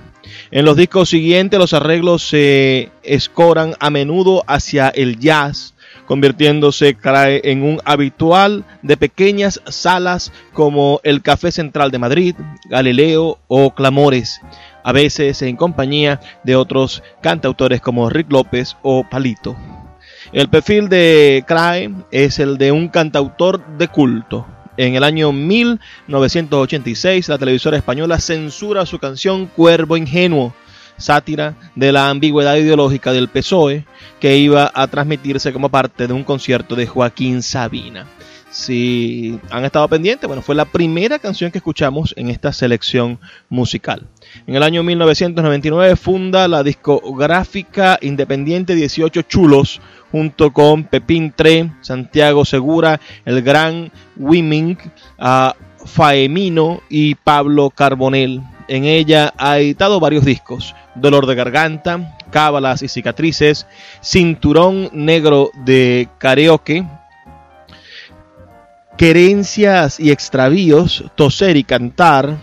En 0.52 0.64
los 0.64 0.76
discos 0.76 1.08
siguientes 1.08 1.58
los 1.58 1.72
arreglos 1.72 2.22
se 2.22 2.90
escoran 3.02 3.74
a 3.80 3.90
menudo 3.90 4.44
hacia 4.46 4.88
el 4.88 5.18
jazz, 5.18 5.74
convirtiéndose 6.06 6.96
en 7.42 7.64
un 7.64 7.80
habitual 7.84 8.64
de 8.82 8.96
pequeñas 8.96 9.60
salas 9.66 10.32
como 10.52 11.00
el 11.02 11.20
Café 11.20 11.50
Central 11.50 11.90
de 11.90 11.98
Madrid, 11.98 12.36
Galileo 12.70 13.40
o 13.48 13.74
Clamores, 13.74 14.40
a 14.84 14.92
veces 14.92 15.42
en 15.42 15.56
compañía 15.56 16.20
de 16.44 16.54
otros 16.54 17.02
cantautores 17.20 17.80
como 17.80 18.08
Rick 18.08 18.30
López 18.30 18.76
o 18.82 19.02
Palito. 19.10 19.56
El 20.32 20.48
perfil 20.48 20.88
de 20.88 21.44
Crae 21.46 21.92
es 22.10 22.38
el 22.38 22.56
de 22.56 22.72
un 22.72 22.88
cantautor 22.88 23.62
de 23.76 23.88
culto. 23.88 24.46
En 24.78 24.94
el 24.94 25.04
año 25.04 25.30
1986, 25.30 27.28
la 27.28 27.36
televisora 27.36 27.76
española 27.76 28.18
censura 28.18 28.86
su 28.86 28.98
canción 28.98 29.44
Cuervo 29.44 29.98
Ingenuo, 29.98 30.54
sátira 30.96 31.54
de 31.74 31.92
la 31.92 32.08
ambigüedad 32.08 32.56
ideológica 32.56 33.12
del 33.12 33.28
PSOE 33.28 33.84
que 34.20 34.38
iba 34.38 34.72
a 34.74 34.86
transmitirse 34.86 35.52
como 35.52 35.68
parte 35.68 36.06
de 36.06 36.14
un 36.14 36.24
concierto 36.24 36.76
de 36.76 36.86
Joaquín 36.86 37.42
Sabina. 37.42 38.06
Si 38.52 39.38
han 39.50 39.64
estado 39.64 39.88
pendientes, 39.88 40.28
bueno, 40.28 40.42
fue 40.42 40.54
la 40.54 40.66
primera 40.66 41.18
canción 41.18 41.50
que 41.50 41.56
escuchamos 41.58 42.12
en 42.18 42.28
esta 42.28 42.52
selección 42.52 43.18
musical. 43.48 44.08
En 44.46 44.54
el 44.56 44.62
año 44.62 44.82
1999 44.82 45.96
funda 45.96 46.46
la 46.48 46.62
discográfica 46.62 47.98
independiente 48.02 48.74
18 48.74 49.22
Chulos 49.22 49.80
junto 50.12 50.52
con 50.52 50.84
Pepín 50.84 51.32
Tre, 51.34 51.72
Santiago 51.80 52.44
Segura, 52.44 53.00
el 53.24 53.40
gran 53.40 53.90
Wiming, 54.16 54.76
Faemino 55.86 56.82
y 56.90 57.14
Pablo 57.14 57.70
Carbonel. 57.70 58.42
En 58.68 58.84
ella 58.84 59.32
ha 59.38 59.58
editado 59.58 59.98
varios 60.00 60.24
discos, 60.24 60.74
Dolor 60.94 61.26
de 61.26 61.34
Garganta, 61.34 62.18
Cábalas 62.30 62.82
y 62.82 62.88
Cicatrices, 62.88 63.66
Cinturón 64.02 64.90
Negro 64.92 65.50
de 65.64 66.08
Karaoke, 66.18 66.86
Querencias 68.98 69.98
y 69.98 70.10
Extravíos, 70.10 71.04
Toser 71.14 71.56
y 71.56 71.64
Cantar, 71.64 72.36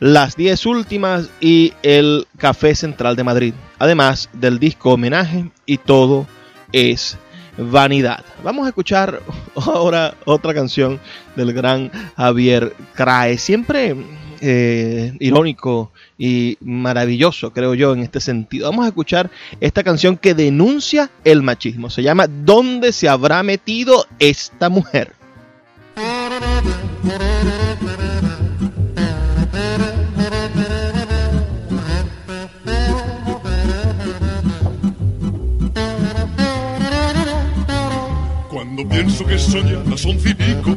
Las 0.00 0.36
Diez 0.36 0.64
Últimas 0.64 1.28
y 1.40 1.74
El 1.82 2.26
Café 2.38 2.74
Central 2.74 3.14
de 3.14 3.24
Madrid, 3.24 3.54
además 3.78 4.30
del 4.32 4.58
disco 4.58 4.94
Homenaje 4.94 5.50
y 5.66 5.78
Todo 5.78 6.26
es 6.74 7.16
Vanidad. 7.56 8.24
Vamos 8.42 8.66
a 8.66 8.70
escuchar 8.70 9.22
ahora 9.54 10.16
otra 10.24 10.52
canción 10.52 10.98
del 11.36 11.52
gran 11.52 11.90
Javier 12.16 12.74
Crae, 12.94 13.38
siempre 13.38 13.94
eh, 14.40 15.16
irónico 15.20 15.92
y 16.18 16.58
maravilloso, 16.60 17.52
creo 17.52 17.74
yo, 17.74 17.94
en 17.94 18.00
este 18.00 18.20
sentido. 18.20 18.68
Vamos 18.68 18.86
a 18.86 18.88
escuchar 18.88 19.30
esta 19.60 19.84
canción 19.84 20.16
que 20.16 20.34
denuncia 20.34 21.10
el 21.22 21.42
machismo. 21.42 21.90
Se 21.90 22.02
llama 22.02 22.26
¿Dónde 22.26 22.92
se 22.92 23.08
habrá 23.08 23.44
metido 23.44 24.04
esta 24.18 24.68
mujer? 24.68 25.12
Cuando 38.64 38.88
pienso 38.88 39.26
que 39.26 39.38
son 39.38 39.68
ya 39.68 39.82
las 39.90 40.06
once 40.06 40.30
y 40.30 40.34
pico, 40.34 40.74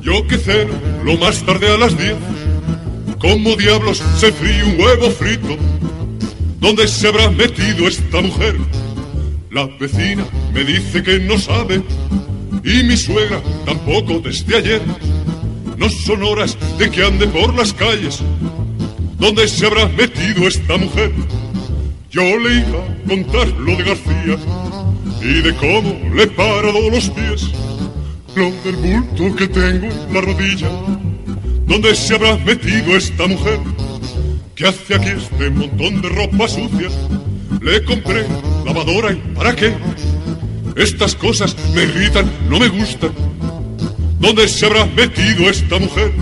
yo 0.00 0.26
que 0.26 0.38
ceno 0.38 0.72
lo 1.04 1.18
más 1.18 1.44
tarde 1.44 1.68
a 1.68 1.76
las 1.76 1.96
diez, 1.96 2.16
como 3.18 3.54
diablos 3.54 4.02
se 4.16 4.32
fríe 4.32 4.64
un 4.64 4.80
huevo 4.80 5.10
frito. 5.10 5.58
¿Dónde 6.58 6.88
se 6.88 7.08
habrá 7.08 7.28
metido 7.30 7.86
esta 7.86 8.22
mujer? 8.22 8.56
La 9.50 9.66
vecina 9.78 10.24
me 10.54 10.64
dice 10.64 11.02
que 11.02 11.18
no 11.18 11.38
sabe 11.38 11.82
y 12.64 12.82
mi 12.82 12.96
suegra 12.96 13.42
tampoco 13.66 14.20
desde 14.20 14.56
ayer. 14.56 14.82
No 15.76 15.90
son 15.90 16.22
horas 16.22 16.56
de 16.78 16.90
que 16.90 17.04
ande 17.04 17.26
por 17.26 17.54
las 17.54 17.74
calles. 17.74 18.20
¿Dónde 19.18 19.46
se 19.48 19.66
habrá 19.66 19.86
metido 19.86 20.48
esta 20.48 20.78
mujer? 20.78 21.12
Yo 22.10 22.22
le 22.22 22.54
iba 22.54 22.78
a 22.78 23.08
contar 23.08 23.48
lo 23.48 23.76
de 23.76 23.84
García 23.84 24.61
y 25.22 25.40
de 25.40 25.54
cómo 25.54 26.14
le 26.14 26.24
he 26.24 26.26
parado 26.26 26.90
los 26.90 27.10
pies. 27.10 27.50
Lo 28.34 28.50
del 28.64 28.76
bulto 28.76 29.36
que 29.36 29.48
tengo 29.48 29.86
en 29.86 30.14
la 30.14 30.20
rodilla. 30.20 30.68
¿Dónde 31.66 31.94
se 31.94 32.14
habrá 32.14 32.36
metido 32.38 32.96
esta 32.96 33.26
mujer? 33.26 33.58
¿Qué 34.54 34.66
hace 34.66 34.94
aquí 34.94 35.08
este 35.08 35.50
montón 35.50 36.02
de 36.02 36.08
ropa 36.08 36.48
sucia? 36.48 36.88
Le 37.60 37.84
compré 37.84 38.26
lavadora 38.64 39.12
y 39.12 39.16
¿para 39.34 39.54
qué? 39.54 39.74
Estas 40.76 41.14
cosas 41.14 41.56
me 41.74 41.82
irritan, 41.84 42.30
no 42.48 42.58
me 42.58 42.68
gustan. 42.68 43.12
¿Dónde 44.18 44.48
se 44.48 44.66
habrá 44.66 44.86
metido 44.86 45.48
esta 45.48 45.78
mujer? 45.78 46.12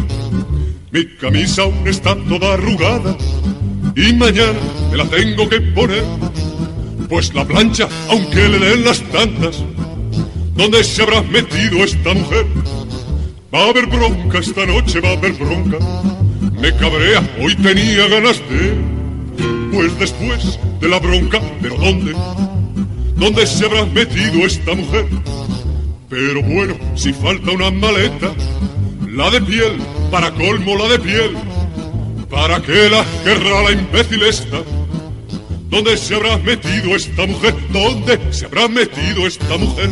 Mi 0.91 1.07
camisa 1.17 1.63
aún 1.63 1.87
está 1.87 2.17
toda 2.29 2.55
arrugada 2.55 3.17
y 3.97 4.13
mañana 4.13 4.59
me 4.91 4.97
la 4.97 5.05
tengo 5.05 5.49
que 5.49 5.61
poner. 5.61 6.05
Pues 7.11 7.35
la 7.35 7.45
plancha, 7.45 7.89
aunque 8.09 8.49
le 8.49 8.59
den 8.61 8.85
las 8.85 9.03
tantas, 9.11 9.65
¿dónde 10.55 10.85
se 10.85 11.03
habrá 11.03 11.23
metido 11.23 11.83
esta 11.83 12.15
mujer? 12.15 12.47
Va 13.53 13.65
a 13.65 13.69
haber 13.71 13.87
bronca 13.87 14.39
esta 14.39 14.65
noche, 14.65 15.01
va 15.01 15.09
a 15.09 15.13
haber 15.15 15.33
bronca. 15.33 15.79
Me 16.61 16.73
cabrea, 16.77 17.21
hoy 17.43 17.57
tenía 17.57 18.07
ganas 18.07 18.41
de. 18.49 18.77
Pues 19.73 19.99
después 19.99 20.61
de 20.81 20.89
la 20.89 21.01
bronca, 21.01 21.41
¿pero 21.61 21.77
dónde? 21.79 22.15
¿Dónde 23.17 23.45
se 23.45 23.65
habrá 23.65 23.85
metido 23.87 24.47
esta 24.47 24.73
mujer? 24.77 25.07
Pero 26.09 26.43
bueno, 26.45 26.77
si 26.95 27.13
falta 27.13 27.51
una 27.51 27.73
maleta, 27.73 28.33
la 29.09 29.31
de 29.31 29.41
piel, 29.41 29.79
para 30.13 30.31
colmo 30.31 30.77
la 30.77 30.89
de 30.89 30.99
piel. 31.01 31.37
¿Para 32.31 32.63
qué 32.63 32.89
la 32.89 33.05
querrá 33.25 33.65
la 33.65 33.73
imbécil 33.73 34.23
esta? 34.23 34.63
¿Dónde 35.71 35.97
se 35.97 36.17
habrá 36.17 36.37
metido 36.39 36.97
esta 36.97 37.27
mujer? 37.27 37.55
¿Dónde 37.73 38.19
se 38.33 38.45
habrá 38.47 38.67
metido 38.67 39.27
esta 39.27 39.57
mujer? 39.57 39.91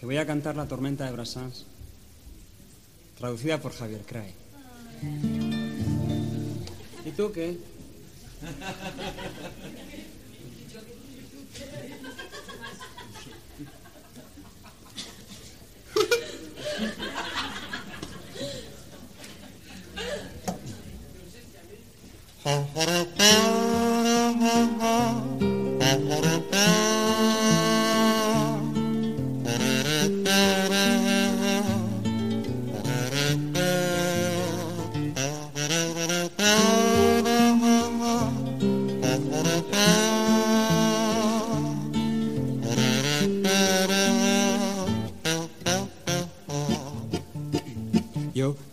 Te 0.00 0.06
voy 0.06 0.16
a 0.16 0.26
cantar 0.26 0.56
La 0.56 0.66
tormenta 0.66 1.04
de 1.04 1.12
Brassens, 1.12 1.66
traducida 3.18 3.58
por 3.58 3.74
Javier 3.74 4.00
Crae. 4.00 4.32
¿Y 7.04 7.10
tú 7.10 7.30
qué? 7.30 7.58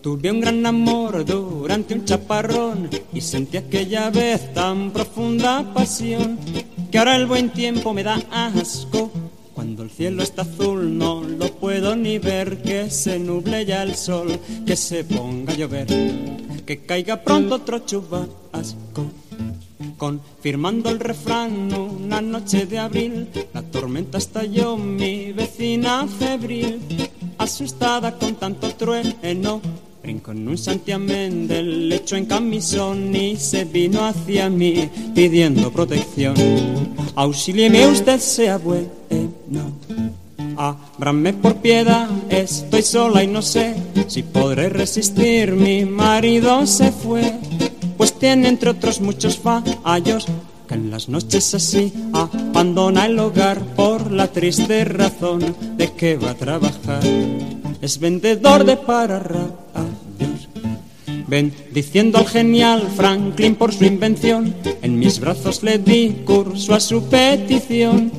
tuve 0.07 0.31
un 0.31 0.39
gran 0.39 0.65
amor 0.65 1.25
durante 1.25 1.93
un 1.93 2.05
chaparrón 2.05 2.89
y 3.11 3.19
sentí 3.19 3.57
aquella 3.57 4.09
vez 4.09 4.53
tan 4.53 4.91
profunda 4.91 5.73
pasión 5.73 6.39
que 6.89 6.97
ahora 6.97 7.17
el 7.17 7.25
buen 7.25 7.49
tiempo 7.49 7.93
me 7.93 8.03
da 8.03 8.17
asco. 8.31 9.11
Cuando 9.77 9.93
el 9.93 9.95
cielo 9.95 10.23
está 10.23 10.41
azul 10.41 10.97
no 10.97 11.21
lo 11.21 11.53
puedo 11.53 11.95
ni 11.95 12.17
ver, 12.17 12.63
que 12.63 12.89
se 12.89 13.19
nuble 13.19 13.63
ya 13.63 13.83
el 13.83 13.93
sol, 13.93 14.39
que 14.65 14.75
se 14.75 15.03
ponga 15.03 15.53
a 15.53 15.55
llover, 15.55 15.85
que 16.65 16.79
caiga 16.79 17.21
pronto 17.23 17.53
otro 17.53 17.77
chubasco. 17.85 19.05
Confirmando 19.95 20.89
el 20.89 20.99
refrán, 20.99 21.71
una 21.71 22.21
noche 22.21 22.65
de 22.65 22.79
abril, 22.79 23.27
la 23.53 23.61
tormenta 23.61 24.17
estalló, 24.17 24.77
mi 24.77 25.31
vecina 25.31 26.07
febril, 26.07 26.79
asustada 27.37 28.17
con 28.17 28.33
tanto 28.33 28.73
trueno, 28.73 29.61
brincó 30.01 30.31
en 30.31 30.47
un 30.47 30.57
santiamén 30.57 31.47
del 31.47 31.87
lecho 31.87 32.15
en 32.15 32.25
camisón 32.25 33.15
y 33.15 33.35
se 33.35 33.65
vino 33.65 34.03
hacia 34.03 34.49
mí 34.49 34.89
pidiendo 35.13 35.71
protección. 35.71 36.33
Auxílieme 37.13 37.85
usted, 37.85 38.19
sea 38.19 38.57
bueno. 38.57 39.36
Ábrame 40.57 41.33
por 41.33 41.57
piedad, 41.57 42.09
estoy 42.29 42.81
sola 42.81 43.23
y 43.23 43.27
no 43.27 43.43
sé 43.43 43.75
si 44.07 44.23
podré 44.23 44.69
resistir. 44.69 45.53
Mi 45.53 45.85
marido 45.85 46.65
se 46.65 46.91
fue, 46.91 47.31
pues 47.95 48.17
tiene 48.17 48.47
entre 48.47 48.71
otros 48.71 48.99
muchos 48.99 49.37
fallos 49.37 50.25
que 50.67 50.73
en 50.73 50.89
las 50.89 51.09
noches 51.09 51.53
así 51.53 51.93
abandona 52.11 53.05
el 53.05 53.19
hogar 53.19 53.59
por 53.75 54.11
la 54.11 54.27
triste 54.31 54.83
razón 54.83 55.55
de 55.77 55.93
que 55.93 56.17
va 56.17 56.31
a 56.31 56.35
trabajar. 56.35 57.03
Es 57.79 57.99
vendedor 57.99 58.65
de 58.65 58.77
pararrayos. 58.77 59.51
Bendiciendo 61.27 62.17
al 62.17 62.27
genial 62.27 62.87
Franklin 62.95 63.53
por 63.55 63.73
su 63.73 63.85
invención, 63.85 64.55
en 64.81 64.97
mis 64.97 65.19
brazos 65.19 65.61
le 65.61 65.77
di 65.77 66.23
curso 66.25 66.73
a 66.73 66.79
su 66.79 67.03
petición 67.03 68.11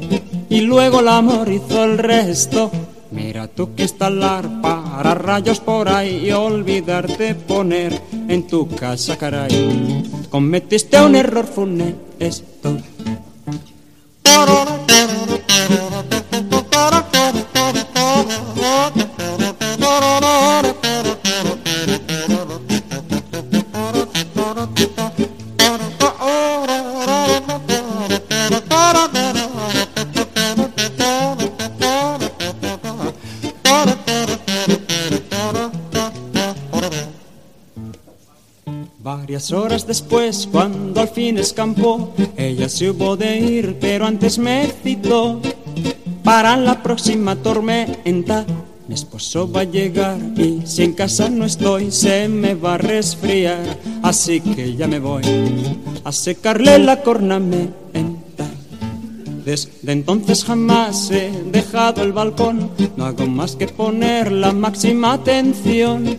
y 0.49 0.61
luego 0.63 1.01
el 1.01 1.09
amor 1.09 1.49
hizo 1.49 1.85
el 1.85 1.99
resto. 1.99 2.71
Mira 3.11 3.49
tú 3.49 3.75
que 3.75 3.85
instalar 3.85 4.61
para 4.61 5.15
rayos 5.15 5.61
por 5.61 5.89
ahí 5.89 6.27
y 6.27 6.33
olvidarte 6.33 7.35
poner 7.35 8.01
en 8.29 8.47
tu 8.47 8.69
casa, 8.69 9.17
caray. 9.17 10.05
Cometiste 10.31 11.01
un 11.01 11.17
error 11.17 11.47
funesto. 11.47 12.77
Después, 39.99 40.49
cuando 40.53 41.01
al 41.01 41.09
fin 41.09 41.39
escampó, 41.39 42.15
ella 42.37 42.69
se 42.69 42.91
hubo 42.91 43.17
de 43.17 43.37
ir, 43.41 43.79
pero 43.81 44.07
antes 44.07 44.39
me 44.39 44.69
citó 44.85 45.41
para 46.23 46.57
la 46.57 46.81
próxima 46.85 47.35
tormenta. 47.35 48.47
Mi 48.87 48.95
esposo 48.95 49.51
va 49.51 49.63
a 49.63 49.65
llegar 49.65 50.17
y 50.37 50.63
si 50.65 50.85
en 50.85 50.93
casa 50.93 51.29
no 51.29 51.45
estoy 51.45 51.91
se 51.91 52.29
me 52.29 52.55
va 52.55 52.75
a 52.75 52.79
resfriar, 52.79 53.59
así 54.03 54.41
que 54.41 54.77
ya 54.77 54.87
me 54.87 55.01
voy 55.01 55.23
a 56.05 56.13
secarle 56.13 56.79
la 56.79 57.03
cornamenta. 57.03 58.47
Desde 59.45 59.93
entonces 59.93 60.45
jamás 60.45 61.11
he 61.11 61.33
dejado 61.51 62.03
el 62.03 62.13
balcón, 62.13 62.71
no 62.97 63.05
hago 63.05 63.27
más 63.27 63.57
que 63.57 63.67
poner 63.67 64.31
la 64.31 64.53
máxima 64.53 65.15
atención 65.15 66.19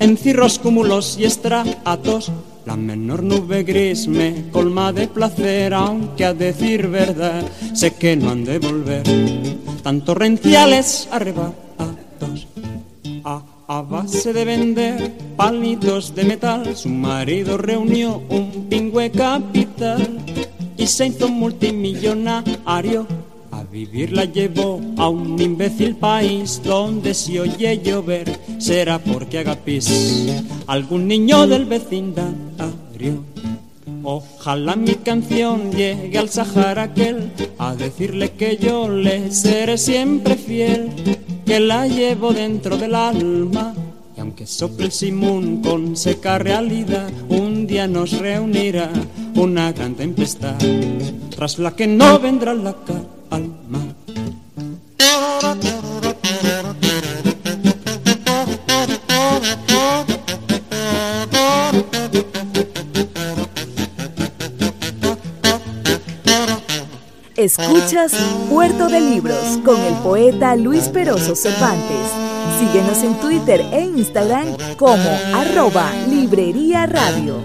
en 0.00 0.16
cirros, 0.16 0.58
cúmulos 0.58 1.16
y 1.18 1.24
estratos. 1.24 2.32
La 2.66 2.76
menor 2.76 3.22
nube 3.22 3.62
gris 3.62 4.08
me 4.08 4.50
colma 4.50 4.92
de 4.92 5.06
placer, 5.06 5.74
aunque 5.74 6.24
a 6.24 6.32
decir 6.32 6.88
verdad 6.88 7.44
sé 7.74 7.94
que 7.94 8.16
no 8.16 8.30
han 8.30 8.44
de 8.44 8.58
volver 8.58 9.02
tan 9.82 10.00
torrenciales 10.02 11.06
arrebatos. 11.10 12.48
A, 13.24 13.42
a 13.68 13.82
base 13.82 14.32
de 14.32 14.44
vender 14.44 15.12
palitos 15.36 16.14
de 16.14 16.24
metal, 16.24 16.74
su 16.74 16.88
marido 16.88 17.58
reunió 17.58 18.22
un 18.30 18.66
pingüe 18.70 19.10
capital 19.10 20.18
y 20.78 20.86
se 20.86 21.06
hizo 21.06 21.28
multimillonario 21.28 23.06
vivir 23.74 24.12
la 24.12 24.24
llevó 24.24 24.80
a 24.98 25.08
un 25.08 25.36
imbécil 25.42 25.96
país 25.96 26.62
donde 26.62 27.12
si 27.12 27.40
oye 27.40 27.80
llover 27.82 28.30
será 28.58 29.00
porque 29.00 29.38
haga 29.38 29.56
pis 29.56 29.88
algún 30.68 31.08
niño 31.08 31.48
del 31.48 31.64
vecindario. 31.64 33.24
Ojalá 34.04 34.76
mi 34.76 34.94
canción 34.94 35.72
llegue 35.72 36.16
al 36.16 36.28
Sahara 36.28 36.84
aquel 36.84 37.32
a 37.58 37.74
decirle 37.74 38.30
que 38.38 38.58
yo 38.58 38.88
le 38.88 39.32
seré 39.32 39.76
siempre 39.76 40.36
fiel, 40.36 40.90
que 41.44 41.58
la 41.58 41.88
llevo 41.88 42.32
dentro 42.32 42.76
del 42.76 42.94
alma. 42.94 43.74
Y 44.16 44.20
aunque 44.20 44.46
sople 44.46 44.86
el 44.86 44.92
simón 44.92 45.62
con 45.62 45.96
seca 45.96 46.38
realidad, 46.38 47.10
un 47.28 47.66
día 47.66 47.88
nos 47.88 48.12
reunirá 48.20 48.88
una 49.34 49.72
gran 49.72 49.96
tempestad, 49.96 50.58
tras 51.34 51.58
la 51.58 51.74
que 51.74 51.88
no 51.88 52.20
vendrá 52.20 52.54
la 52.54 52.72
calma 52.86 53.13
Escuchas 67.44 68.14
Puerto 68.48 68.88
de 68.88 69.02
Libros 69.02 69.58
con 69.66 69.78
el 69.78 69.92
poeta 69.96 70.56
Luis 70.56 70.88
Peroso 70.88 71.36
Cervantes. 71.36 72.10
Síguenos 72.58 73.02
en 73.02 73.20
Twitter 73.20 73.60
e 73.70 73.82
Instagram 73.82 74.56
como 74.78 75.10
arroba 75.34 75.92
Librería 76.08 76.86
Radio. 76.86 77.44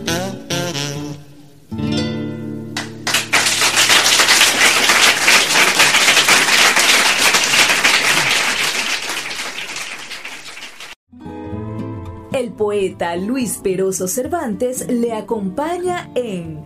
El 12.32 12.52
poeta 12.54 13.18
Luis 13.18 13.58
Peroso 13.62 14.08
Cervantes 14.08 14.88
le 14.88 15.12
acompaña 15.12 16.10
en 16.16 16.66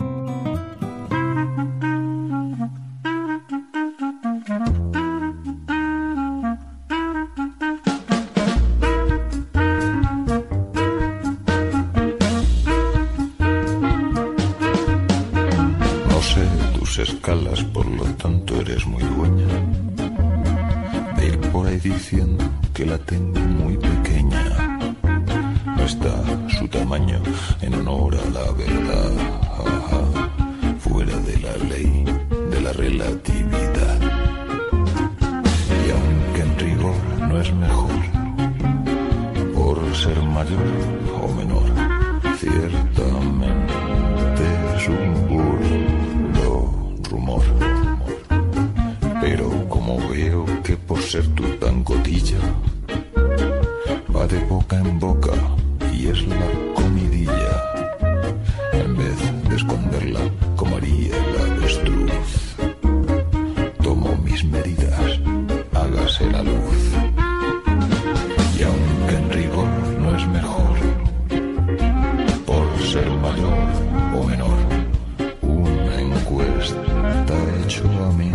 T'ha 77.27 77.39
hecho 77.63 77.85
a 78.05 78.11
mi 78.13 78.31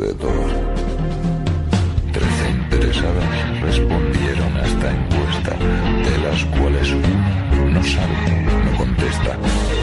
alrededor. 0.00 0.50
Trece 2.12 2.50
interesadas 2.50 3.60
respondieron 3.62 4.56
a 4.56 4.62
esta 4.66 4.90
encuesta, 4.90 5.52
de 6.06 6.18
las 6.18 6.44
cuales 6.46 6.90
una 6.92 7.70
no 7.70 7.82
sabe, 7.84 8.46
no 8.64 8.76
contesta. 8.76 9.36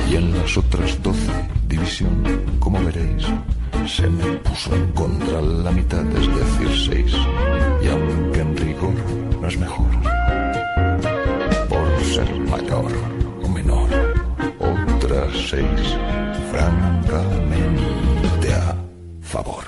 Y 0.10 0.16
en 0.16 0.38
las 0.38 0.58
otras 0.58 1.02
doce, 1.02 1.32
división, 1.68 2.24
como 2.60 2.84
veréis, 2.84 3.26
se 3.88 4.08
me 4.08 4.34
puso 4.38 4.76
en 4.76 4.88
contra 4.92 5.42
la 5.42 5.72
mitad, 5.72 6.06
es 6.18 6.28
decir, 6.28 6.72
seis. 6.86 7.14
Y 7.84 7.88
aunque 7.88 8.42
en 8.42 8.58
rigor 8.58 8.94
no 9.42 9.48
es 9.48 9.58
mejor, 9.58 9.88
por 11.70 12.04
ser 12.04 12.30
mayor 12.42 13.17
las 15.28 15.50
seis, 15.50 15.98
francamente 16.52 18.54
a 18.54 18.76
favor. 19.22 19.67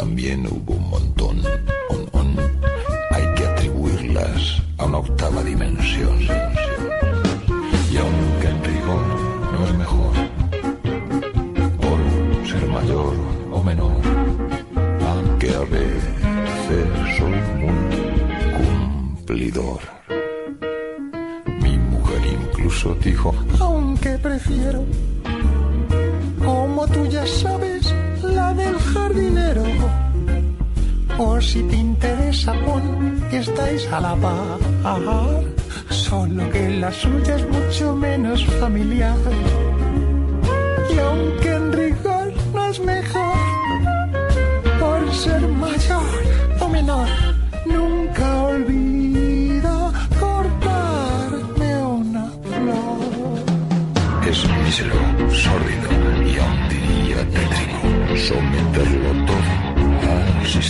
también 0.00 0.46
hubo 0.46 0.79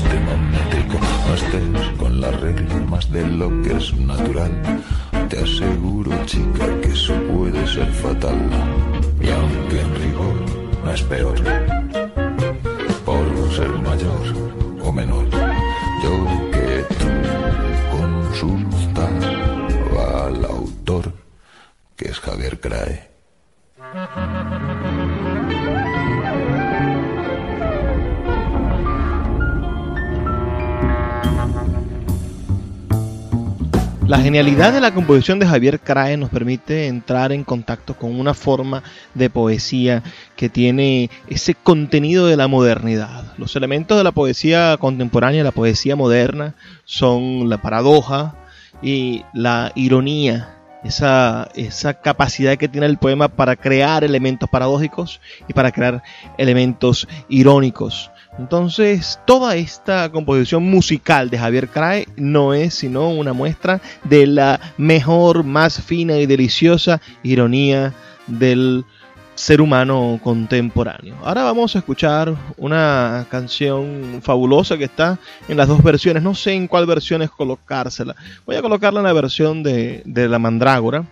sistema 0.01 0.35
métrico. 0.37 0.97
Estés 1.35 1.99
con 1.99 2.21
la 2.21 2.31
regla 2.31 2.77
más 2.89 3.11
de 3.13 3.27
lo 3.27 3.49
que 3.63 3.77
es 3.77 3.93
natural. 3.95 4.53
Te 5.29 5.39
aseguro, 5.39 6.11
chica, 6.25 6.67
que 6.81 6.89
eso 6.89 7.15
puede 7.33 7.67
ser 7.67 7.91
fatal. 7.93 8.41
Y 9.21 9.29
aunque 9.31 9.81
en 9.81 9.95
rigor 10.05 10.37
no 10.85 10.91
es 10.93 11.03
peor, 11.03 11.39
por 13.05 13.27
ser 13.53 13.73
mayor 13.91 14.25
o 14.83 14.93
menor, 14.93 15.27
yo 16.03 16.13
que 16.55 16.71
tú 17.01 17.11
consultaba 17.97 19.17
al 20.27 20.45
autor, 20.45 21.13
que 21.97 22.09
es 22.09 22.19
Javier 22.21 22.59
Crae. 22.59 23.11
La 34.11 34.18
genialidad 34.18 34.73
de 34.73 34.81
la 34.81 34.92
composición 34.92 35.38
de 35.38 35.46
Javier 35.46 35.79
Crae 35.79 36.16
nos 36.16 36.31
permite 36.31 36.88
entrar 36.88 37.31
en 37.31 37.44
contacto 37.44 37.94
con 37.94 38.18
una 38.18 38.35
forma 38.35 38.83
de 39.14 39.31
poesía 39.31 40.03
que 40.35 40.49
tiene 40.49 41.11
ese 41.29 41.55
contenido 41.55 42.27
de 42.27 42.37
la 42.37 42.49
modernidad. 42.49 43.33
Los 43.38 43.55
elementos 43.55 43.96
de 43.96 44.03
la 44.03 44.11
poesía 44.11 44.77
contemporánea, 44.81 45.44
la 45.44 45.53
poesía 45.53 45.94
moderna, 45.94 46.57
son 46.85 47.49
la 47.49 47.62
paradoja 47.62 48.35
y 48.83 49.23
la 49.33 49.70
ironía, 49.77 50.57
esa, 50.83 51.49
esa 51.55 51.94
capacidad 51.94 52.57
que 52.57 52.66
tiene 52.66 52.88
el 52.88 52.99
poema 52.99 53.29
para 53.29 53.55
crear 53.55 54.03
elementos 54.03 54.51
paradójicos 54.51 55.20
y 55.46 55.53
para 55.53 55.70
crear 55.70 56.03
elementos 56.37 57.07
irónicos. 57.29 58.11
Entonces, 58.40 59.20
toda 59.26 59.55
esta 59.57 60.11
composición 60.11 60.62
musical 60.62 61.29
de 61.29 61.37
Javier 61.37 61.68
Crae 61.68 62.09
no 62.16 62.55
es 62.55 62.72
sino 62.72 63.11
una 63.11 63.35
muestra 63.35 63.83
de 64.05 64.26
la 64.26 64.59
mejor, 64.79 65.44
más 65.44 65.83
fina 65.83 66.16
y 66.16 66.24
deliciosa 66.24 67.03
ironía 67.22 67.92
del 68.26 68.87
ser 69.35 69.61
humano 69.61 70.18
contemporáneo. 70.22 71.16
Ahora 71.22 71.44
vamos 71.44 71.76
a 71.76 71.81
escuchar 71.81 72.35
una 72.57 73.26
canción 73.31 74.20
fabulosa 74.22 74.79
que 74.79 74.85
está 74.85 75.18
en 75.46 75.59
las 75.59 75.68
dos 75.68 75.83
versiones. 75.83 76.22
No 76.22 76.35
sé 76.35 76.55
en 76.55 76.66
cuál 76.66 76.87
versión 76.87 77.20
es 77.20 77.31
colocársela. 77.31 78.16
Voy 78.46 78.57
a 78.57 78.62
colocarla 78.62 79.00
en 79.00 79.07
la 79.07 79.12
versión 79.12 79.62
de, 79.62 80.00
de 80.07 80.29
La 80.29 80.38
Mandrágora 80.38 81.05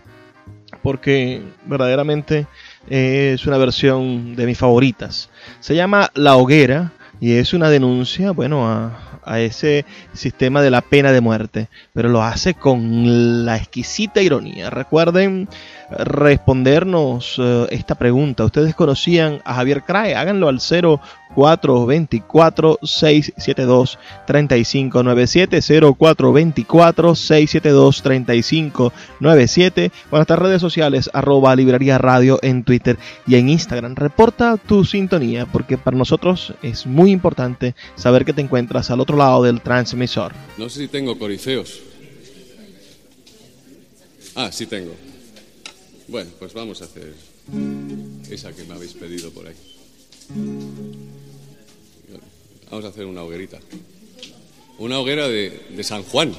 porque 0.81 1.43
verdaderamente 1.65 2.47
es 2.89 3.45
una 3.45 3.57
versión 3.57 4.35
de 4.35 4.47
mis 4.47 4.57
favoritas. 4.57 5.29
Se 5.59 5.75
llama 5.75 6.09
La 6.15 6.35
Hoguera 6.35 6.91
y 7.19 7.33
es 7.33 7.53
una 7.53 7.69
denuncia, 7.69 8.31
bueno, 8.31 8.67
a, 8.67 9.08
a, 9.29 9.39
ese 9.39 9.85
sistema 10.13 10.61
de 10.61 10.71
la 10.71 10.81
pena 10.81 11.11
de 11.11 11.21
muerte, 11.21 11.67
pero 11.93 12.09
lo 12.09 12.23
hace 12.23 12.53
con 12.53 13.45
la 13.45 13.57
exquisita 13.57 14.21
ironía. 14.21 14.69
Recuerden 14.69 15.49
respondernos 15.89 17.39
uh, 17.39 17.65
esta 17.69 17.95
pregunta. 17.95 18.45
¿Ustedes 18.45 18.75
conocían 18.75 19.41
a 19.43 19.55
Javier 19.55 19.83
Crae? 19.83 20.15
Háganlo 20.15 20.47
al 20.47 20.59
0424 20.59 22.79
672 22.83 23.99
3597 24.25 25.59
0424 25.61 27.15
672 27.15 28.03
3597 28.03 29.91
o 30.11 30.19
redes 30.35 30.61
sociales 30.61 31.09
arroba 31.13 31.55
librería 31.55 31.97
radio 31.97 32.39
en 32.41 32.63
Twitter 32.63 32.97
y 33.27 33.35
en 33.35 33.49
Instagram. 33.49 33.95
Reporta 33.95 34.57
tu 34.57 34.85
sintonía 34.85 35.45
porque 35.45 35.77
para 35.77 35.97
nosotros 35.97 36.53
es 36.61 36.85
muy 36.85 37.11
importante 37.11 37.75
saber 37.95 38.25
que 38.25 38.33
te 38.33 38.41
encuentras 38.41 38.91
al 38.91 38.99
otro 38.99 39.17
lado 39.19 39.43
del 39.43 39.61
transmisor. 39.61 40.33
No 40.57 40.69
sé 40.69 40.81
si 40.81 40.87
tengo 40.87 41.17
corifeos. 41.19 41.79
Ah, 44.35 44.51
sí 44.51 44.65
tengo. 44.65 44.95
Bueno, 46.07 46.31
pues 46.39 46.53
vamos 46.53 46.81
a 46.81 46.85
hacer 46.85 47.13
esa 48.29 48.51
que 48.53 48.63
me 48.63 48.73
habéis 48.73 48.93
pedido 48.93 49.31
por 49.31 49.47
ahí. 49.47 49.55
Vamos 52.71 52.85
a 52.85 52.87
hacer 52.87 53.05
una 53.05 53.23
hoguerita. 53.23 53.59
Una 54.79 54.99
hoguera 54.99 55.27
de, 55.27 55.67
de 55.69 55.83
San 55.83 56.03
Juan. 56.03 56.33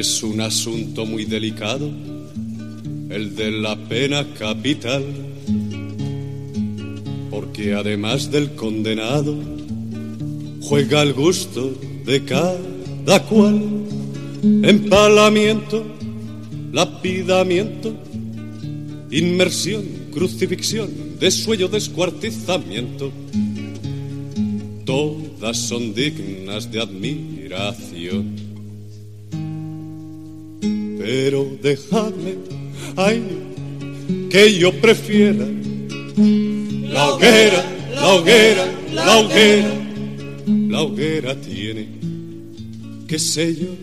Es 0.00 0.22
un 0.22 0.40
asunto 0.40 1.04
muy 1.04 1.26
delicado, 1.26 1.90
el 3.10 3.36
de 3.36 3.50
la 3.50 3.76
pena 3.76 4.26
capital, 4.32 5.04
porque 7.28 7.74
además 7.74 8.30
del 8.30 8.54
condenado, 8.54 9.36
juega 10.62 11.02
al 11.02 11.12
gusto 11.12 11.78
de 12.06 12.24
cada 12.24 13.26
cual, 13.28 13.60
empalamiento, 14.42 15.84
lapidamiento, 16.72 17.92
inmersión, 19.10 19.84
crucifixión, 20.14 20.88
desuello, 21.20 21.68
descuartizamiento, 21.68 23.12
todas 24.86 25.58
son 25.58 25.92
dignas 25.92 26.72
de 26.72 26.80
admiración 26.80 28.49
pero 31.10 31.44
dejadme, 31.60 32.36
ay, 32.94 33.20
que 34.30 34.56
yo 34.56 34.70
prefiera 34.80 35.44
la 35.44 37.14
hoguera, 37.14 37.64
la 37.92 38.14
hoguera, 38.14 38.64
la 38.92 39.18
hoguera, 39.18 39.74
la 40.46 40.82
hoguera 40.82 41.40
tiene, 41.40 41.88
qué 43.08 43.18
sé 43.18 43.56
yo, 43.56 43.74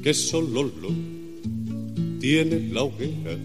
que 0.00 0.14
solo 0.14 0.62
lo 0.62 0.90
tiene 2.20 2.68
la 2.72 2.84
hoguera. 2.84 3.36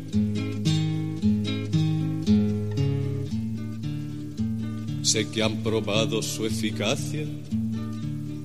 Sé 5.02 5.28
que 5.32 5.42
han 5.42 5.64
probado 5.64 6.22
su 6.22 6.46
eficacia 6.46 7.26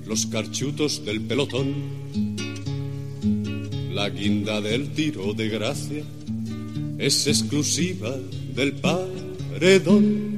los 0.07 0.24
carchutos 0.24 1.05
del 1.05 1.20
pelotón 1.20 2.32
la 4.03 4.11
guinda 4.11 4.61
del 4.61 4.88
tiro 4.94 5.32
de 5.32 5.48
gracia 5.48 6.03
es 6.98 7.24
exclusiva 7.28 8.12
del 8.53 8.72
paredón. 8.72 10.32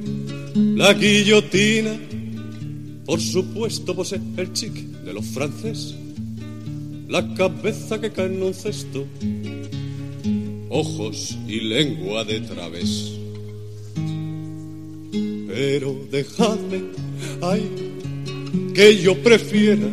La 0.75 0.93
guillotina, 0.93 1.99
por 3.07 3.19
supuesto, 3.19 3.95
posee 3.95 4.21
el 4.37 4.53
chic 4.53 4.73
de 4.73 5.13
los 5.13 5.25
franceses. 5.25 5.95
La 7.07 7.33
cabeza 7.33 7.99
que 7.99 8.11
cae 8.11 8.27
en 8.27 8.43
un 8.43 8.53
cesto, 8.53 9.03
ojos 10.69 11.35
y 11.47 11.61
lengua 11.61 12.23
de 12.23 12.41
través. 12.41 13.13
Pero 15.47 16.05
dejadme, 16.11 16.83
ay, 17.41 17.63
que 18.75 19.01
yo 19.01 19.17
prefiera 19.23 19.89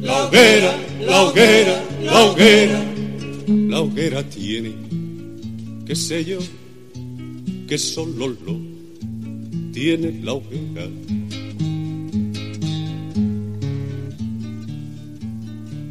la 0.00 0.24
hoguera, 0.24 0.74
la 1.02 1.22
hoguera 1.24 1.89
la 2.02 2.24
hoguera, 2.24 2.84
la 3.46 3.80
hoguera 3.80 4.22
tiene, 4.28 4.72
qué 5.86 5.94
sé 5.94 6.24
yo, 6.24 6.38
que 7.68 7.78
solo 7.78 8.28
lo 8.28 8.58
tiene 9.72 10.20
la 10.22 10.32
hoguera. 10.34 10.88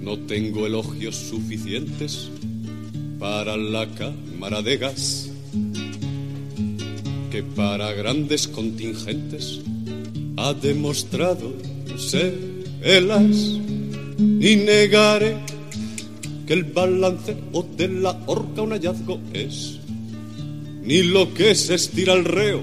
No 0.02 0.18
tengo 0.20 0.66
elogios 0.66 1.16
suficientes 1.16 2.30
para 3.20 3.56
la 3.56 3.88
cámara 3.94 4.62
de 4.62 4.78
gas, 4.78 5.30
que 7.32 7.44
para 7.44 7.94
grandes 7.94 8.48
contingentes 8.48 9.62
ha 10.38 10.54
demostrado 10.54 11.54
ser 11.98 12.34
el 12.82 13.12
as, 13.12 13.60
ni 14.18 14.56
negaré 14.56 15.38
que 16.50 16.56
el 16.56 16.64
balance 16.64 17.38
o 17.54 17.62
de 17.62 17.88
la 17.88 18.24
horca 18.26 18.64
un 18.64 18.72
hallazgo 18.72 19.20
es, 19.34 19.78
ni 20.82 21.04
lo 21.04 21.32
que 21.32 21.54
se 21.54 21.76
estira 21.76 22.14
el 22.14 22.26
reo 22.26 22.60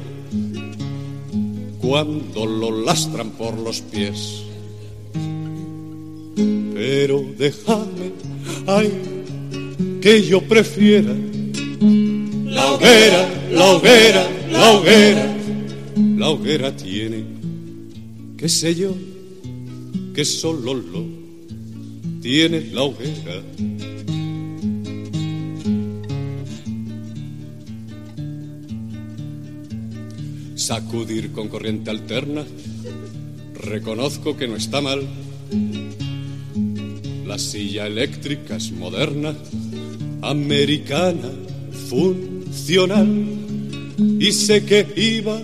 cuando 1.78 2.47
lo 2.47 2.82
lastran 2.84 3.30
por 3.30 3.57
los 3.57 3.82
pies. 3.82 4.43
Pero 6.74 7.24
déjame, 7.39 8.11
ay, 8.66 8.91
que 10.01 10.20
yo 10.20 10.41
prefiera 10.43 11.14
la 12.45 12.72
hoguera, 12.72 13.28
la 13.53 13.66
hoguera, 13.66 14.28
la 14.51 14.72
hoguera. 14.72 15.37
La 16.16 16.30
hoguera 16.30 16.76
tiene, 16.76 17.24
qué 18.37 18.49
sé 18.49 18.74
yo, 18.74 18.97
que 20.12 20.24
solo 20.24 20.74
lo 20.74 21.05
tiene 22.20 22.62
la 22.72 22.82
hoguera. 22.82 23.45
Sacudir 30.67 31.31
con 31.31 31.47
corriente 31.47 31.91
alterna, 31.91 32.45
reconozco 33.55 34.37
que 34.37 34.49
no 34.49 34.57
está 34.57 34.81
mal. 34.81 35.01
La 37.25 37.39
silla 37.39 37.87
eléctrica 37.87 38.57
es 38.57 38.73
moderna, 38.73 39.37
americana, 40.23 41.31
funcional. 41.89 43.07
Y 44.19 44.33
sé 44.33 44.64
que 44.64 44.89
iba 44.97 45.41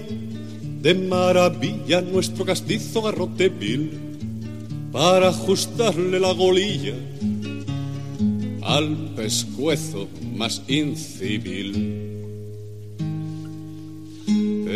de 0.82 0.94
maravilla 0.94 2.00
nuestro 2.00 2.44
castizo 2.44 3.02
garrote 3.02 3.48
vil 3.48 3.92
para 4.90 5.28
ajustarle 5.28 6.18
la 6.18 6.32
golilla 6.32 6.96
al 8.62 9.14
pescuezo 9.14 10.08
más 10.34 10.62
incivil. 10.66 12.11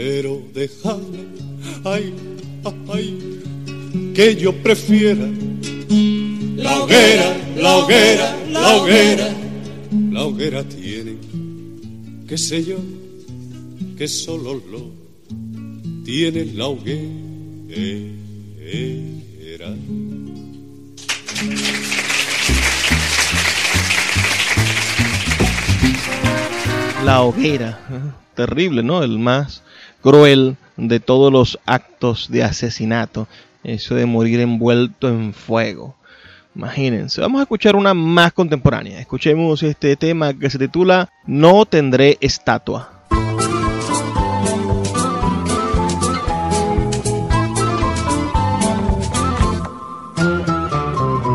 Pero 0.09 0.40
déjame, 0.54 1.26
ay, 1.82 2.14
ay, 2.94 3.18
que 4.14 4.36
yo 4.36 4.52
prefiera 4.62 5.26
la 6.57 6.80
hoguera, 6.80 7.36
la 7.57 7.76
hoguera, 7.78 8.36
la 8.48 8.76
hoguera. 8.76 9.28
La 10.12 10.24
hoguera 10.26 10.62
tiene, 10.62 11.16
qué 12.28 12.38
sé 12.38 12.64
yo, 12.64 12.76
que 13.98 14.07
solo 14.07 14.62
lo 14.70 14.92
tiene 16.04 16.44
la 16.54 16.68
hoguera. 16.68 17.02
La 27.04 27.22
hoguera, 27.22 28.14
terrible, 28.36 28.84
¿no? 28.84 29.02
El 29.02 29.18
más 29.18 29.64
cruel 30.07 30.57
de 30.76 31.00
todos 31.00 31.32
los 31.32 31.59
actos 31.66 32.30
de 32.30 32.44
asesinato, 32.44 33.26
eso 33.64 33.96
de 33.96 34.07
morir 34.07 34.38
envuelto 34.38 35.09
en 35.09 35.34
fuego. 35.34 35.96
Imagínense, 36.54 37.20
vamos 37.20 37.40
a 37.40 37.42
escuchar 37.42 37.74
una 37.74 37.92
más 37.92 38.32
contemporánea. 38.32 39.00
Escuchemos 39.00 39.64
este 39.64 39.96
tema 39.96 40.32
que 40.32 40.48
se 40.48 40.61
titula 40.61 41.11
No 41.26 41.66
tendré 41.66 42.18
estatua. 42.20 42.92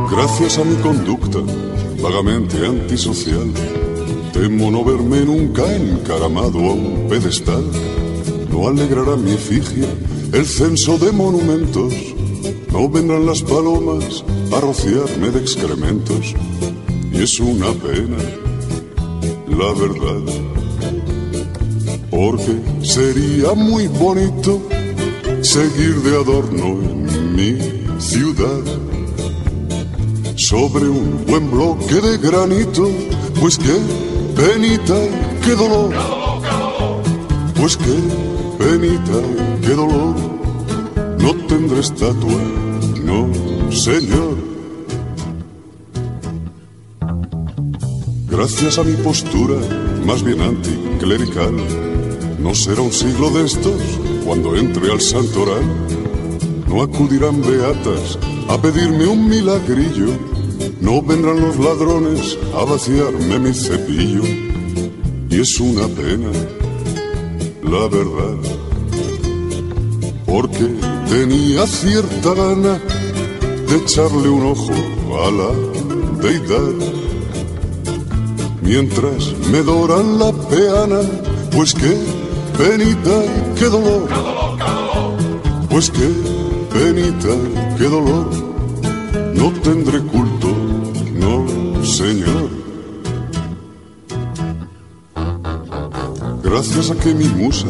Gracias 0.09 0.59
a 0.59 0.63
mi 0.63 0.76
conducta 0.78 1.39
vagamente 2.01 2.65
antisocial, 2.65 3.51
temo 4.32 4.72
no 4.72 4.86
verme 4.86 5.26
nunca 5.26 5.63
encaramado 5.76 6.59
a 6.59 6.74
un 6.74 7.07
pedestal. 7.09 7.65
No 8.52 8.68
alegrará 8.68 9.16
mi 9.16 9.32
efigie. 9.32 9.88
El 10.34 10.45
censo 10.45 10.97
de 10.97 11.12
monumentos, 11.12 11.93
no 12.72 12.89
vendrán 12.89 13.26
las 13.26 13.41
palomas 13.41 14.24
a 14.56 14.60
rociarme 14.60 15.30
de 15.30 15.39
excrementos. 15.39 16.34
Y 17.12 17.24
es 17.24 17.39
una 17.39 17.72
pena, 17.74 18.18
la 19.47 19.74
verdad, 19.74 20.34
porque 22.10 22.62
sería 22.82 23.54
muy 23.54 23.88
bonito 23.88 24.62
seguir 25.41 25.95
de 26.02 26.16
adorno 26.16 26.80
en 26.82 27.36
mi 27.36 27.58
ciudad. 27.99 28.64
Sobre 30.36 30.88
un 30.88 31.26
buen 31.28 31.52
bloque 31.52 31.95
de 31.95 32.18
granito, 32.18 32.89
pues 33.39 33.58
qué 33.58 33.78
penita 34.36 34.95
qué 35.43 35.52
dolor, 35.56 35.93
pues 37.56 37.76
qué 37.78 38.30
penita 38.62 39.20
qué 39.62 39.74
dolor, 39.74 40.16
no 41.20 41.36
tendré 41.47 41.80
estatua, 41.80 42.41
no 43.03 43.28
señor. 43.72 44.38
Gracias 48.30 48.78
a 48.78 48.84
mi 48.84 48.93
postura, 48.93 49.57
más 50.05 50.24
bien 50.24 50.41
anticlerical, 50.41 51.55
no 52.39 52.53
será 52.55 52.82
un 52.82 52.91
siglo 52.91 53.30
de 53.32 53.45
estos 53.45 53.82
cuando 54.26 54.55
entre 54.55 54.91
al 54.91 55.01
santoral. 55.01 55.64
No 56.68 56.82
acudirán 56.82 57.41
beatas 57.41 58.18
a 58.47 58.62
pedirme 58.62 59.05
un 59.05 59.28
milagrillo, 59.28 60.07
no 60.80 61.01
vendrán 61.01 61.41
los 61.41 61.57
ladrones 61.59 62.38
a 62.55 62.64
vaciarme 62.64 63.39
mi 63.39 63.53
cepillo. 63.53 64.24
Y 65.30 65.41
es 65.41 65.59
una 65.59 65.88
pena, 65.88 66.32
la 67.64 67.88
verdad, 67.88 68.51
porque 70.32 70.65
tenía 71.09 71.67
cierta 71.67 72.34
gana 72.34 72.79
de 73.67 73.75
echarle 73.75 74.29
un 74.29 74.45
ojo 74.45 74.71
a 75.25 75.32
la 75.39 75.51
deidad. 76.23 76.71
Mientras 78.61 79.34
me 79.51 79.61
doran 79.61 80.17
la 80.19 80.32
peana, 80.32 81.01
pues 81.53 81.73
qué 81.73 81.97
penita 82.57 83.17
qué 83.59 83.65
dolor, 83.65 84.07
pues 85.69 85.91
qué 85.91 86.09
penita, 86.71 87.36
qué 87.77 87.88
dolor, 87.89 88.29
no 89.36 89.51
tendré 89.61 89.99
culto, 89.99 90.47
no, 91.13 91.84
Señor. 91.84 92.49
Gracias 96.41 96.89
a 96.89 96.95
que 96.95 97.13
mi 97.13 97.27
musa 97.27 97.67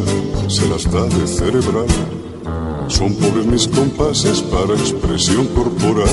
se 0.47 0.68
las 0.68 0.91
da 0.91 1.05
de 1.05 1.26
cerebral, 1.26 1.88
son 2.92 3.16
pobres 3.16 3.46
mis 3.46 3.68
compases 3.68 4.42
para 4.42 4.74
expresión 4.74 5.48
corporal. 5.48 6.10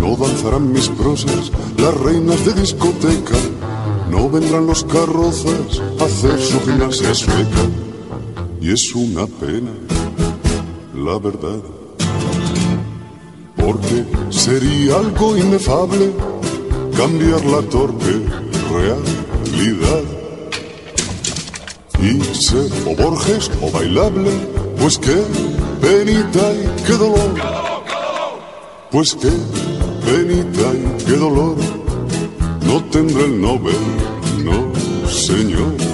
No 0.00 0.16
danzarán 0.16 0.72
mis 0.72 0.88
prosas 0.88 1.52
las 1.78 1.94
reinas 1.94 2.44
de 2.44 2.54
discoteca, 2.54 3.36
no 4.10 4.28
vendrán 4.28 4.66
los 4.66 4.84
carrozas 4.84 5.80
a 6.00 6.04
hacer 6.04 6.40
su 6.40 6.60
gimnasia 6.60 7.14
sueca. 7.14 7.64
Y 8.60 8.72
es 8.72 8.94
una 8.94 9.26
pena, 9.26 9.72
la 10.94 11.18
verdad 11.18 11.60
porque 13.66 14.04
sería 14.30 14.96
algo 14.96 15.36
inefable 15.36 16.12
cambiar 16.96 17.44
la 17.46 17.60
torpe 17.62 18.22
realidad. 18.72 20.04
Y 22.00 22.20
ser 22.34 22.70
o 22.86 22.94
Borges 22.94 23.50
o 23.60 23.70
bailable, 23.72 24.30
pues 24.78 24.98
qué 24.98 25.16
penita 25.86 26.52
y 26.52 26.82
qué 26.84 26.92
dolor. 26.94 27.34
Pues 28.90 29.14
qué 29.14 29.30
penita 30.04 30.66
y 30.74 31.04
qué 31.04 31.16
dolor. 31.16 31.56
No 32.66 32.82
tendré 32.90 33.24
el 33.24 33.40
Nobel, 33.40 33.76
no, 34.44 34.72
señor. 35.08 35.85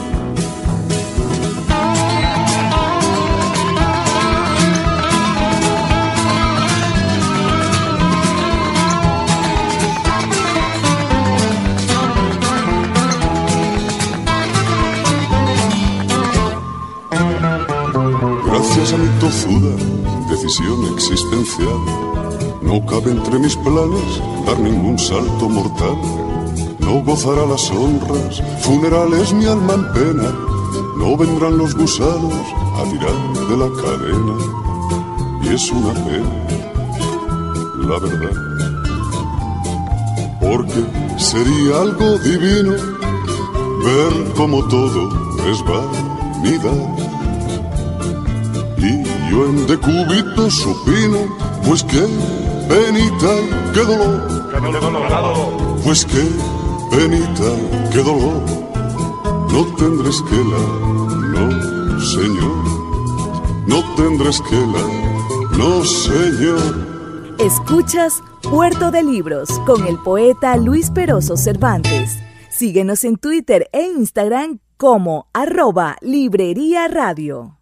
Decisión 20.28 20.93
existencial, 20.95 21.80
no 22.62 22.85
cabe 22.87 23.12
entre 23.12 23.39
mis 23.39 23.57
planes 23.57 24.20
dar 24.47 24.59
ningún 24.59 24.99
salto 24.99 25.49
mortal. 25.49 25.97
no 26.80 27.03
gozará 27.03 27.47
las 27.47 27.70
honras. 27.70 28.43
Funerales 28.61 29.33
mi 29.33 29.47
alma 29.47 29.74
en 29.74 29.93
pena, 29.93 30.28
no 30.99 31.16
vendrán 31.16 31.57
los 31.57 31.74
gusanos 31.74 32.35
a 32.78 32.83
tirar 32.91 33.16
de 33.49 33.57
la 33.57 33.70
cadena, 33.83 34.35
y 35.43 35.49
es 35.55 35.70
una 35.70 35.95
pena, 36.05 36.33
la 37.89 37.99
verdad, 37.99 38.37
porque 40.41 40.85
sería 41.16 41.80
algo 41.80 42.18
divino. 42.18 42.74
Ver 43.85 44.35
como 44.37 44.62
todo 44.68 45.09
es 45.51 45.59
vanidad. 45.64 47.01
Yo 49.33 49.47
en 49.47 49.66
decúbito 49.66 50.51
supino, 50.51 51.35
pues 51.64 51.83
qué 51.85 52.07
penita, 52.68 53.33
qué 53.72 53.80
dolor, 53.80 54.28
pues 55.83 56.05
qué 56.05 56.28
penita, 56.91 57.51
qué 57.91 58.03
dolor, 58.03 58.43
no 59.51 59.64
tendré 59.76 60.11
esquela, 60.11 60.59
no 61.33 61.99
señor, 61.99 62.62
no 63.66 63.83
tendré 63.97 64.28
esquela, 64.28 64.85
no 65.57 65.83
señor. 65.83 67.35
Escuchas 67.39 68.22
Puerto 68.43 68.91
de 68.91 69.03
Libros 69.03 69.49
con 69.61 69.87
el 69.87 69.97
poeta 69.97 70.59
Luis 70.59 70.91
Peroso 70.91 71.39
Cervantes. 71.39 72.18
Síguenos 72.51 73.03
en 73.05 73.16
Twitter 73.16 73.70
e 73.72 73.85
Instagram 73.85 74.59
como 74.76 75.30
arroba 75.33 75.97
Librería 76.03 76.87
Radio. 76.89 77.62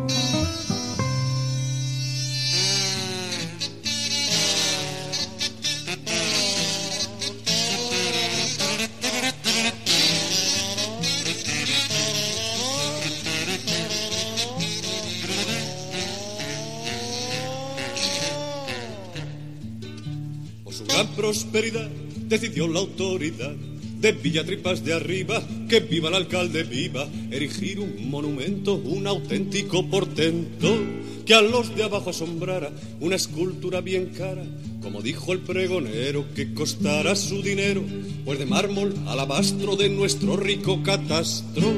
Prosperidad 21.31 21.89
decidió 22.27 22.67
la 22.67 22.79
autoridad 22.79 23.53
de 24.01 24.11
Villatripas 24.11 24.83
de 24.83 24.91
arriba, 24.91 25.41
que 25.69 25.79
viva 25.79 26.09
el 26.09 26.15
alcalde, 26.15 26.63
viva, 26.63 27.07
erigir 27.31 27.79
un 27.79 28.09
monumento, 28.09 28.75
un 28.75 29.07
auténtico 29.07 29.89
portento, 29.89 30.77
que 31.25 31.33
a 31.33 31.41
los 31.41 31.73
de 31.73 31.83
abajo 31.83 32.09
asombrara, 32.09 32.69
una 32.99 33.15
escultura 33.15 33.79
bien 33.79 34.07
cara, 34.07 34.43
como 34.81 35.01
dijo 35.01 35.31
el 35.31 35.39
pregonero, 35.39 36.25
que 36.35 36.53
costara 36.53 37.15
su 37.15 37.41
dinero, 37.41 37.81
pues 38.25 38.37
de 38.37 38.45
mármol, 38.45 38.93
alabastro 39.07 39.77
de 39.77 39.87
nuestro 39.87 40.35
rico 40.35 40.83
catastro, 40.83 41.71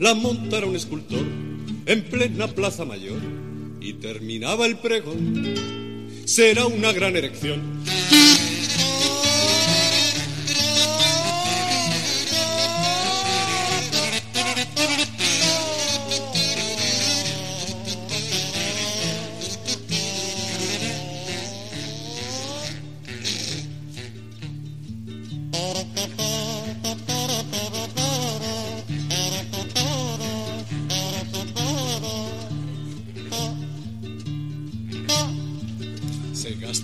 la 0.00 0.14
montara 0.14 0.66
un 0.66 0.74
escultor 0.74 1.24
en 1.86 2.02
plena 2.10 2.48
plaza 2.48 2.84
mayor, 2.84 3.20
y 3.80 3.92
terminaba 3.92 4.66
el 4.66 4.78
pregón, 4.78 5.54
será 6.24 6.66
una 6.66 6.92
gran 6.92 7.14
erección. 7.14 7.62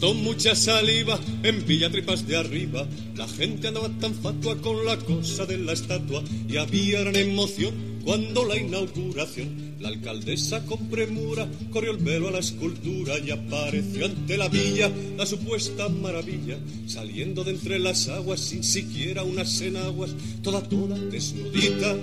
Gastó 0.02 0.14
mucha 0.14 0.56
saliva 0.56 1.18
en 1.44 1.64
Villatripas 1.64 2.26
de 2.26 2.36
arriba. 2.36 2.88
La 3.14 3.28
gente 3.28 3.68
andaba 3.68 3.88
tan 4.00 4.12
fatua 4.14 4.56
con 4.60 4.84
la 4.84 4.96
cosa 4.96 5.46
de 5.46 5.58
la 5.58 5.74
estatua 5.74 6.24
y 6.48 6.56
había 6.56 7.02
gran 7.02 7.14
emoción 7.14 7.72
cuando 8.04 8.44
la 8.44 8.58
inauguración. 8.58 9.76
La 9.78 9.90
alcaldesa 9.90 10.64
con 10.66 10.88
premura 10.88 11.48
corrió 11.70 11.92
el 11.92 11.98
velo 11.98 12.28
a 12.28 12.32
la 12.32 12.40
escultura 12.40 13.16
y 13.20 13.30
apareció 13.30 14.06
ante 14.06 14.36
la 14.36 14.48
villa 14.48 14.90
la 15.16 15.24
supuesta 15.24 15.88
maravilla, 15.88 16.58
saliendo 16.86 17.44
de 17.44 17.52
entre 17.52 17.78
las 17.78 18.08
aguas 18.08 18.40
sin 18.40 18.64
siquiera 18.64 19.22
unas 19.22 19.60
enaguas, 19.60 20.10
toda 20.42 20.62
toda 20.68 20.98
desnudita, 20.98 21.96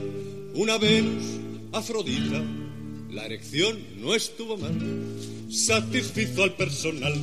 una 0.56 0.78
Venus 0.78 1.24
Afrodita. 1.74 2.42
La 3.12 3.26
erección 3.26 3.78
no 3.98 4.14
estuvo 4.14 4.56
mal, 4.56 4.74
satisfizo 5.50 6.44
al 6.44 6.54
personal. 6.54 7.14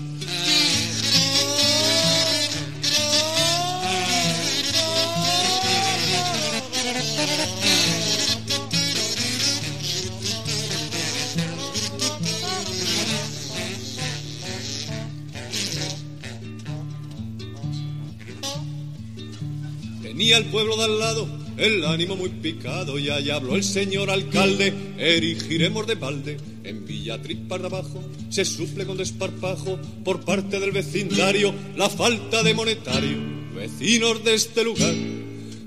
Tenía 20.27 20.39
el 20.39 20.47
pueblo 20.47 20.77
de 20.77 20.83
al 20.83 20.99
lado 20.99 21.29
el 21.57 21.85
ánimo 21.85 22.16
muy 22.16 22.31
picado 22.31 22.99
y 22.99 23.11
allá 23.11 23.37
habló 23.37 23.55
el 23.55 23.62
señor 23.62 24.11
alcalde, 24.11 24.74
erigiremos 24.99 25.87
de 25.87 25.95
balde 25.95 26.37
en 26.64 26.85
Villatripas 26.85 27.61
de 27.61 27.66
abajo, 27.68 28.03
se 28.29 28.45
suple 28.45 28.85
con 28.87 28.97
desparpajo 28.97 29.79
por 30.05 30.24
parte 30.24 30.59
del 30.59 30.72
vecindario 30.72 31.55
la 31.77 31.89
falta 31.89 32.43
de 32.43 32.55
monetario. 32.55 33.18
Vecinos 33.55 34.24
de 34.24 34.35
este 34.35 34.64
lugar, 34.64 34.93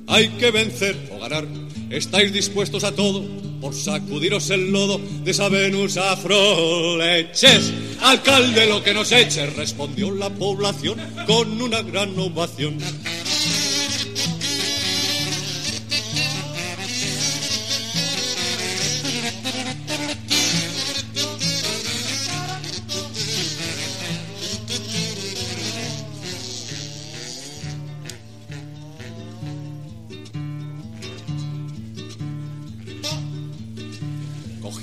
hay 0.08 0.28
que 0.28 0.52
vencer 0.52 1.08
o 1.10 1.20
ganar, 1.22 1.48
estáis 1.90 2.34
dispuestos 2.34 2.84
a 2.84 2.94
todo 2.94 3.24
por 3.62 3.74
sacudiros 3.74 4.50
el 4.50 4.74
lodo 4.74 5.00
de 5.24 5.32
esa 5.32 5.48
Venus 5.48 5.96
afroleches. 5.96 7.72
Alcalde, 8.02 8.68
lo 8.68 8.84
que 8.84 8.94
nos 8.94 9.10
eche, 9.14 9.46
respondió 9.52 10.12
la 10.12 10.30
población 10.30 11.00
con 11.26 11.62
una 11.62 11.82
gran 11.82 12.20
ovación. 12.20 12.78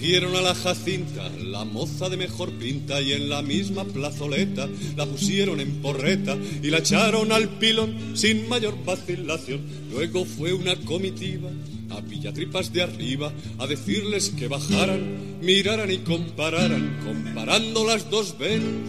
Cogieron 0.07 0.37
a 0.37 0.41
la 0.41 0.55
Jacinta, 0.55 1.29
la 1.31 1.65
moza 1.65 2.09
de 2.09 2.17
mejor 2.17 2.53
pinta, 2.53 3.01
y 3.01 3.11
en 3.11 3.29
la 3.29 3.43
misma 3.43 3.83
plazoleta 3.83 4.69
la 4.95 5.05
pusieron 5.05 5.59
en 5.59 5.83
porreta 5.83 6.39
y 6.63 6.71
la 6.71 6.79
echaron 6.79 7.33
al 7.33 7.49
pilón 7.59 8.17
sin 8.17 8.49
mayor 8.49 8.77
vacilación. 8.85 9.63
Luego 9.91 10.25
fue 10.25 10.53
una 10.53 10.77
comitiva 10.77 11.51
a 11.91 12.01
Villatripas 12.03 12.73
de 12.73 12.85
arriba 12.85 13.33
a 13.59 13.67
decirles 13.67 14.29
que 14.29 14.47
bajaran, 14.47 15.41
miraran 15.43 15.91
y 15.91 15.99
compararan, 15.99 17.01
comparando 17.05 17.85
las 17.85 18.09
dos 18.09 18.39
Venus, 18.39 18.87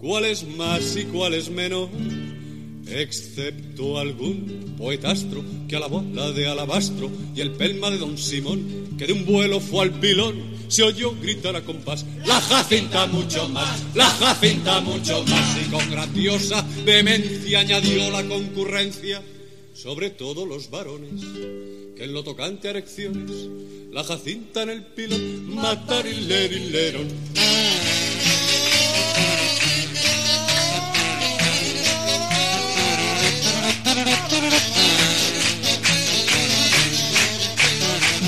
cuál 0.00 0.24
es 0.24 0.44
más 0.56 0.96
y 0.96 1.04
cuál 1.04 1.34
es 1.34 1.50
menos 1.50 1.88
excepto 2.88 3.98
algún 3.98 4.74
poetastro 4.78 5.44
que 5.68 5.76
alabó 5.76 6.04
la 6.12 6.30
de 6.32 6.48
alabastro 6.48 7.10
y 7.34 7.40
el 7.40 7.52
pelma 7.52 7.90
de 7.90 7.98
don 7.98 8.16
Simón, 8.16 8.96
que 8.98 9.06
de 9.06 9.12
un 9.12 9.26
vuelo 9.26 9.60
fue 9.60 9.84
al 9.84 9.92
pilón, 9.98 10.56
se 10.68 10.82
oyó 10.82 11.14
gritar 11.20 11.56
a 11.56 11.62
compás, 11.62 12.04
la 12.24 12.40
Jacinta 12.40 13.06
mucho 13.06 13.48
más, 13.48 13.82
la 13.94 14.06
Jacinta 14.06 14.80
mucho 14.80 15.24
más, 15.24 15.58
y 15.64 15.70
con 15.70 15.90
grandiosa 15.90 16.64
vehemencia 16.84 17.60
añadió 17.60 18.10
la 18.10 18.24
concurrencia, 18.24 19.22
sobre 19.74 20.10
todo 20.10 20.46
los 20.46 20.70
varones, 20.70 21.22
que 21.96 22.04
en 22.04 22.12
lo 22.12 22.22
tocante 22.24 22.68
a 22.68 22.70
erecciones, 22.70 23.30
la 23.90 24.04
Jacinta 24.04 24.62
en 24.62 24.70
el 24.70 24.84
pilón, 24.86 25.54
matar 25.54 26.06
y 26.06 26.20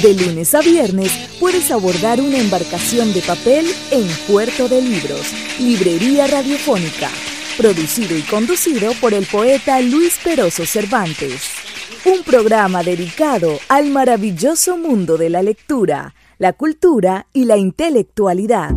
De 0.03 0.15
lunes 0.15 0.55
a 0.55 0.61
viernes 0.61 1.11
puedes 1.41 1.73
abordar 1.73 2.21
una 2.21 2.39
embarcación 2.39 3.13
de 3.13 3.21
papel 3.21 3.67
en 3.91 4.07
Puerto 4.29 4.69
de 4.69 4.81
Libros, 4.81 5.33
Librería 5.59 6.29
Radiofónica, 6.29 7.09
producido 7.57 8.17
y 8.17 8.23
conducido 8.23 8.93
por 9.01 9.13
el 9.13 9.27
poeta 9.27 9.81
Luis 9.81 10.21
Peroso 10.23 10.65
Cervantes. 10.67 11.51
Un 12.05 12.23
programa 12.23 12.85
dedicado 12.85 13.59
al 13.69 13.91
maravilloso 13.91 14.77
mundo 14.77 15.17
de 15.17 15.31
la 15.31 15.43
lectura, 15.43 16.15
la 16.39 16.53
cultura 16.53 17.27
y 17.33 17.47
la 17.47 17.57
intelectualidad. 17.57 18.71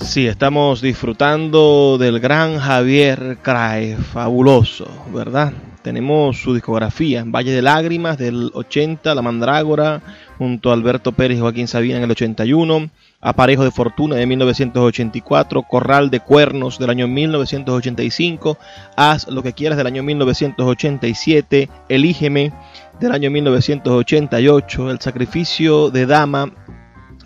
Sí, 0.00 0.28
estamos 0.28 0.80
disfrutando 0.80 1.98
del 1.98 2.20
gran 2.20 2.60
Javier 2.60 3.38
Crae, 3.42 3.96
fabuloso, 3.96 4.86
¿verdad? 5.12 5.52
Tenemos 5.88 6.36
su 6.36 6.52
discografía, 6.52 7.24
Valle 7.26 7.50
de 7.50 7.62
Lágrimas 7.62 8.18
del 8.18 8.50
80, 8.52 9.14
La 9.14 9.22
Mandrágora, 9.22 10.02
junto 10.36 10.68
a 10.68 10.74
Alberto 10.74 11.12
Pérez 11.12 11.38
y 11.38 11.40
Joaquín 11.40 11.66
Sabina 11.66 11.96
en 11.96 12.02
el 12.02 12.10
81, 12.10 12.90
Aparejo 13.22 13.64
de 13.64 13.70
Fortuna 13.70 14.16
de 14.16 14.26
1984, 14.26 15.62
Corral 15.62 16.10
de 16.10 16.20
Cuernos 16.20 16.78
del 16.78 16.90
año 16.90 17.08
1985, 17.08 18.58
Haz 18.96 19.28
lo 19.28 19.42
que 19.42 19.54
quieras 19.54 19.78
del 19.78 19.86
año 19.86 20.02
1987, 20.02 21.70
Elígeme 21.88 22.52
del 23.00 23.12
año 23.12 23.30
1988, 23.30 24.90
El 24.90 25.00
Sacrificio 25.00 25.88
de 25.88 26.04
Dama 26.04 26.52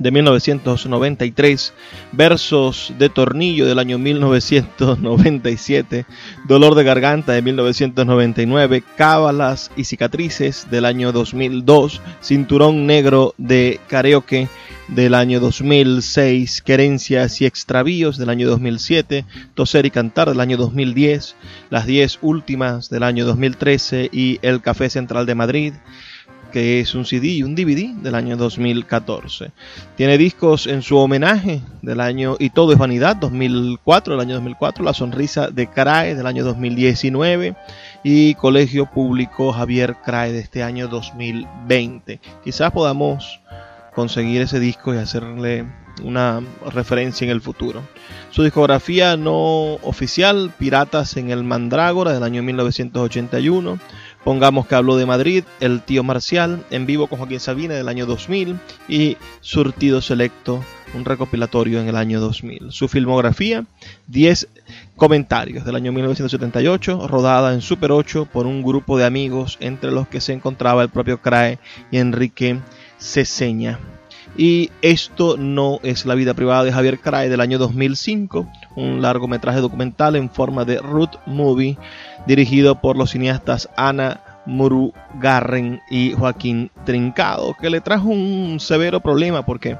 de 0.02 0.10
1993, 0.10 1.72
Versos 2.12 2.92
de 2.98 3.08
Tornillo 3.08 3.66
del 3.66 3.78
año 3.78 3.98
1997, 3.98 6.06
Dolor 6.46 6.74
de 6.74 6.84
Garganta 6.84 7.32
de 7.32 7.42
1999, 7.42 8.82
Cábalas 8.96 9.70
y 9.76 9.84
Cicatrices 9.84 10.68
del 10.70 10.84
año 10.84 11.12
2002, 11.12 12.00
Cinturón 12.20 12.86
Negro 12.86 13.34
de 13.38 13.80
Karaoke 13.88 14.48
del 14.88 15.14
año 15.14 15.40
2006, 15.40 16.62
Querencias 16.62 17.40
y 17.40 17.46
Extravíos 17.46 18.18
del 18.18 18.28
año 18.28 18.48
2007, 18.48 19.24
Toser 19.54 19.86
y 19.86 19.90
Cantar 19.90 20.28
del 20.28 20.40
año 20.40 20.56
2010, 20.56 21.36
Las 21.70 21.86
10 21.86 22.18
Últimas 22.22 22.90
del 22.90 23.04
año 23.04 23.24
2013 23.24 24.10
y 24.12 24.38
El 24.42 24.60
Café 24.60 24.90
Central 24.90 25.26
de 25.26 25.34
Madrid 25.34 25.72
que 26.52 26.80
es 26.80 26.94
un 26.94 27.04
CD 27.04 27.28
y 27.28 27.42
un 27.42 27.54
DVD 27.54 27.94
del 27.94 28.14
año 28.14 28.36
2014. 28.36 29.50
Tiene 29.96 30.18
discos 30.18 30.66
en 30.66 30.82
su 30.82 30.98
homenaje 30.98 31.60
del 31.80 32.00
año 32.00 32.36
Y 32.38 32.50
todo 32.50 32.72
es 32.72 32.78
vanidad 32.78 33.16
2004, 33.16 34.14
del 34.14 34.20
año 34.20 34.34
2004, 34.34 34.84
La 34.84 34.94
sonrisa 34.94 35.48
de 35.48 35.66
Crae 35.68 36.14
del 36.14 36.26
año 36.26 36.44
2019 36.44 37.56
y 38.04 38.34
Colegio 38.34 38.86
Público 38.86 39.52
Javier 39.52 39.96
Crae 40.04 40.32
de 40.32 40.40
este 40.40 40.62
año 40.62 40.88
2020. 40.88 42.20
Quizás 42.44 42.70
podamos 42.70 43.40
conseguir 43.94 44.42
ese 44.42 44.60
disco 44.60 44.94
y 44.94 44.98
hacerle 44.98 45.66
una 46.02 46.40
referencia 46.72 47.24
en 47.24 47.30
el 47.30 47.40
futuro. 47.40 47.82
Su 48.30 48.42
discografía 48.42 49.16
no 49.16 49.74
oficial, 49.82 50.52
Piratas 50.58 51.16
en 51.16 51.30
el 51.30 51.44
Mandrágora 51.44 52.12
del 52.12 52.22
año 52.22 52.42
1981, 52.42 53.78
Pongamos 54.24 54.68
que 54.68 54.76
habló 54.76 54.96
de 54.96 55.06
Madrid, 55.06 55.44
El 55.58 55.82
Tío 55.82 56.04
Marcial, 56.04 56.64
en 56.70 56.86
vivo 56.86 57.08
con 57.08 57.18
Joaquín 57.18 57.40
Sabina 57.40 57.74
del 57.74 57.88
año 57.88 58.06
2000 58.06 58.56
y 58.88 59.16
Surtido 59.40 60.00
Selecto, 60.00 60.62
un 60.94 61.04
recopilatorio 61.04 61.80
en 61.80 61.88
el 61.88 61.96
año 61.96 62.20
2000. 62.20 62.70
Su 62.70 62.86
filmografía, 62.86 63.64
10 64.06 64.48
comentarios 64.94 65.64
del 65.64 65.74
año 65.74 65.90
1978, 65.90 67.08
rodada 67.08 67.52
en 67.52 67.62
Super 67.62 67.90
8 67.90 68.28
por 68.32 68.46
un 68.46 68.62
grupo 68.62 68.96
de 68.96 69.06
amigos 69.06 69.56
entre 69.60 69.90
los 69.90 70.06
que 70.06 70.20
se 70.20 70.32
encontraba 70.32 70.82
el 70.82 70.88
propio 70.88 71.20
Crae 71.20 71.58
y 71.90 71.98
Enrique 71.98 72.60
Ceseña. 73.00 73.80
Y 74.36 74.70
esto 74.80 75.36
no 75.36 75.78
es 75.82 76.06
la 76.06 76.14
vida 76.14 76.32
privada 76.34 76.64
de 76.64 76.72
Javier 76.72 77.00
Crae 77.00 77.28
del 77.28 77.40
año 77.40 77.58
2005, 77.58 78.46
un 78.76 79.02
largometraje 79.02 79.60
documental 79.60 80.16
en 80.16 80.30
forma 80.30 80.64
de 80.64 80.78
root 80.78 81.18
movie 81.26 81.76
dirigido 82.26 82.80
por 82.80 82.96
los 82.96 83.10
cineastas 83.10 83.68
Ana 83.76 84.20
Murugarren 84.46 85.80
y 85.90 86.12
Joaquín 86.12 86.70
Trincado, 86.84 87.54
que 87.60 87.70
le 87.70 87.80
trajo 87.80 88.08
un 88.08 88.58
severo 88.58 89.00
problema 89.00 89.44
porque 89.44 89.76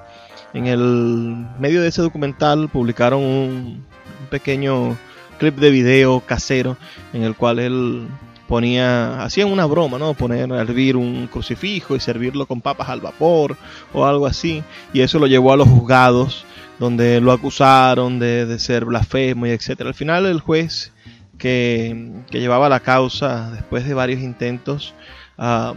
en 0.54 0.66
el 0.66 1.46
medio 1.58 1.80
de 1.80 1.88
ese 1.88 2.02
documental 2.02 2.68
publicaron 2.68 3.22
un, 3.22 3.86
pequeño 4.30 4.96
clip 5.38 5.56
de 5.56 5.70
video 5.70 6.20
casero 6.20 6.76
en 7.12 7.22
el 7.22 7.34
cual 7.34 7.58
él 7.58 8.06
ponía, 8.52 9.24
hacían 9.24 9.50
una 9.50 9.64
broma, 9.64 9.96
¿no? 9.96 10.12
Poner 10.12 10.52
a 10.52 10.60
hervir 10.60 10.94
un 10.94 11.26
crucifijo 11.26 11.96
y 11.96 12.00
servirlo 12.00 12.44
con 12.44 12.60
papas 12.60 12.90
al 12.90 13.00
vapor 13.00 13.56
o 13.94 14.04
algo 14.04 14.26
así. 14.26 14.62
Y 14.92 15.00
eso 15.00 15.18
lo 15.18 15.26
llevó 15.26 15.54
a 15.54 15.56
los 15.56 15.66
juzgados, 15.66 16.44
donde 16.78 17.22
lo 17.22 17.32
acusaron 17.32 18.18
de, 18.18 18.44
de 18.44 18.58
ser 18.58 18.84
blasfemo 18.84 19.46
y 19.46 19.52
etcétera. 19.52 19.88
Al 19.88 19.94
final 19.94 20.26
el 20.26 20.40
juez 20.40 20.92
que, 21.38 22.12
llevaba 22.30 22.68
la 22.68 22.80
causa 22.80 23.50
después 23.52 23.88
de 23.88 23.94
varios 23.94 24.20
intentos, 24.20 24.92
ah, 25.38 25.72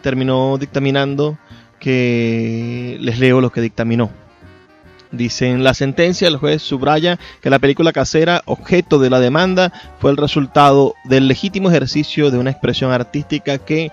terminó 0.00 0.56
dictaminando 0.56 1.36
que 1.80 2.96
les 3.00 3.18
leo 3.18 3.40
lo 3.40 3.50
que 3.50 3.60
dictaminó. 3.60 4.08
Dice 5.12 5.48
en 5.48 5.64
la 5.64 5.74
sentencia, 5.74 6.28
el 6.28 6.36
juez 6.36 6.62
subraya 6.62 7.18
que 7.42 7.50
la 7.50 7.58
película 7.58 7.92
casera, 7.92 8.42
objeto 8.44 9.00
de 9.00 9.10
la 9.10 9.18
demanda, 9.18 9.72
fue 9.98 10.12
el 10.12 10.16
resultado 10.16 10.94
del 11.04 11.26
legítimo 11.26 11.68
ejercicio 11.68 12.30
de 12.30 12.38
una 12.38 12.50
expresión 12.50 12.92
artística 12.92 13.58
que, 13.58 13.90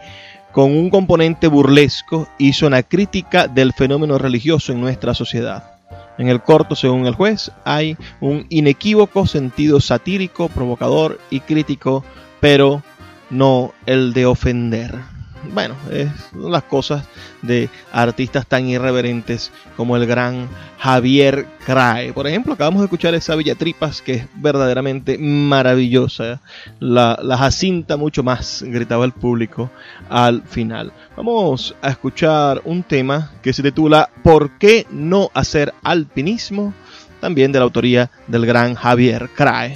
con 0.52 0.72
un 0.78 0.92
componente 0.92 1.48
burlesco, 1.48 2.28
hizo 2.38 2.68
una 2.68 2.84
crítica 2.84 3.48
del 3.48 3.74
fenómeno 3.74 4.20
religioso 4.20 4.72
en 4.72 4.82
nuestra 4.82 5.16
sociedad. 5.16 5.78
En 6.20 6.30
el 6.30 6.42
corto, 6.42 6.76
según 6.76 7.08
el 7.08 7.16
juez, 7.16 7.52
hay 7.64 7.98
un 8.22 8.46
inequívoco 8.50 9.26
sentido 9.26 9.80
satírico, 9.80 10.50
provocador 10.50 11.20
y 11.32 11.40
crítico, 11.40 12.04
pero 12.40 12.84
no 13.32 13.74
el 13.88 14.14
de 14.14 14.26
ofender. 14.28 15.17
Bueno, 15.54 15.76
es 15.92 16.10
las 16.34 16.64
cosas 16.64 17.04
de 17.42 17.70
artistas 17.92 18.46
tan 18.48 18.68
irreverentes 18.68 19.52
como 19.76 19.96
el 19.96 20.06
gran 20.06 20.48
Javier 20.78 21.48
Crae. 21.66 22.14
Por 22.14 22.28
ejemplo, 22.28 22.54
acabamos 22.54 22.82
de 22.82 22.86
escuchar 22.86 23.16
esa 23.16 23.36
Villatripas 23.36 24.02
que 24.02 24.14
es 24.14 24.28
verdaderamente 24.36 25.18
maravillosa. 25.18 26.42
La, 26.80 27.18
la 27.22 27.38
Jacinta 27.38 27.98
mucho 27.98 28.24
más, 28.24 28.64
gritaba 28.64 29.06
el 29.06 29.14
público 29.14 29.72
al 30.10 30.44
final. 30.44 30.92
Vamos 31.16 31.76
a 31.82 31.90
escuchar 31.90 32.62
un 32.66 32.84
tema 32.84 33.32
que 33.42 33.54
se 33.54 33.64
titula 33.64 34.10
¿Por 34.24 34.58
qué 34.58 34.86
no 34.92 35.32
hacer 35.34 35.74
alpinismo? 35.84 36.74
También 37.20 37.52
de 37.52 37.60
la 37.60 37.66
autoría 37.66 38.12
del 38.28 38.46
gran 38.46 38.76
Javier 38.76 39.30
Crae. 39.36 39.74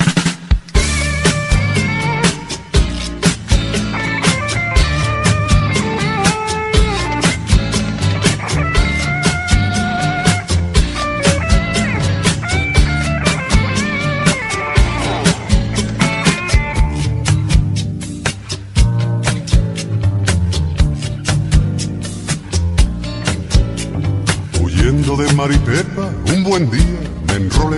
Maripepa, 24.92 26.12
un 26.34 26.44
buen 26.44 26.70
día 26.70 27.00
me 27.28 27.36
enrolé 27.36 27.78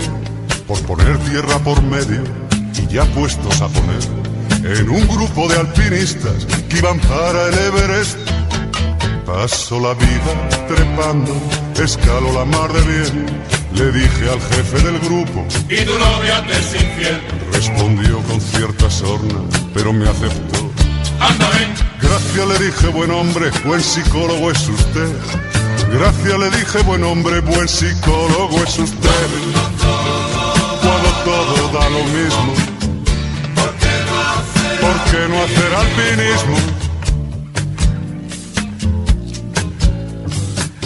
por 0.68 0.82
poner 0.82 1.16
tierra 1.20 1.60
por 1.60 1.80
medio 1.84 2.24
y 2.76 2.92
ya 2.92 3.06
puestos 3.06 3.62
a 3.62 3.68
poner 3.68 4.02
en 4.64 4.90
un 4.90 5.08
grupo 5.08 5.48
de 5.48 5.60
alpinistas 5.60 6.46
que 6.68 6.78
iban 6.78 7.00
para 7.02 7.50
el 7.50 7.54
Everest. 7.54 8.18
Paso 9.28 9.80
la 9.80 9.94
vida 9.94 10.50
trepando, 10.68 11.34
escalo 11.82 12.34
la 12.34 12.46
mar 12.46 12.74
de 12.74 12.82
bien. 12.82 13.26
Le 13.76 13.92
dije 13.92 14.30
al 14.30 14.42
jefe 14.42 14.80
del 14.84 15.00
grupo, 15.00 15.46
¿y 15.70 15.86
tu 15.86 15.98
novia 16.00 16.44
te 16.48 16.54
es 16.54 16.74
infiel? 16.82 17.22
Respondió 17.52 18.20
con 18.24 18.42
cierta 18.42 18.90
sorna, 18.90 19.40
pero 19.74 19.94
me 19.94 20.10
aceptó. 20.10 20.72
Gracias 22.02 22.48
le 22.48 22.66
dije, 22.66 22.88
buen 22.88 23.12
hombre, 23.12 23.52
buen 23.66 23.82
psicólogo 23.82 24.50
es 24.52 24.68
usted. 24.68 25.10
Gracias 25.94 26.40
le 26.40 26.50
dije, 26.50 26.82
buen 26.84 27.04
hombre, 27.04 27.40
buen 27.42 27.68
psicólogo 27.68 28.58
es 28.64 28.80
usted. 28.80 29.28
Cuando 30.82 31.10
todo 31.24 31.80
da 31.80 31.90
lo 31.90 32.04
mismo, 32.06 32.54
¿Por 33.56 33.72
qué 33.76 33.94
no 34.08 34.16
hacer? 34.32 34.80
¿por 34.82 34.96
qué 35.12 35.22
no 35.30 35.44
hacer 35.44 35.74
alpinismo? 35.84 36.58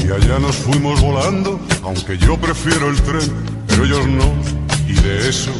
Y 0.04 0.12
allá 0.12 0.40
nos 0.40 0.56
fuimos 0.58 1.02
volando, 1.02 1.60
aunque 1.84 2.18
yo 2.18 2.38
prefiero 2.38 2.90
el 2.90 3.02
tren, 3.02 3.32
pero 3.68 3.86
ellos 3.86 4.08
no, 4.08 4.34
y 4.88 4.94
de 4.94 5.30
eso 5.30 5.52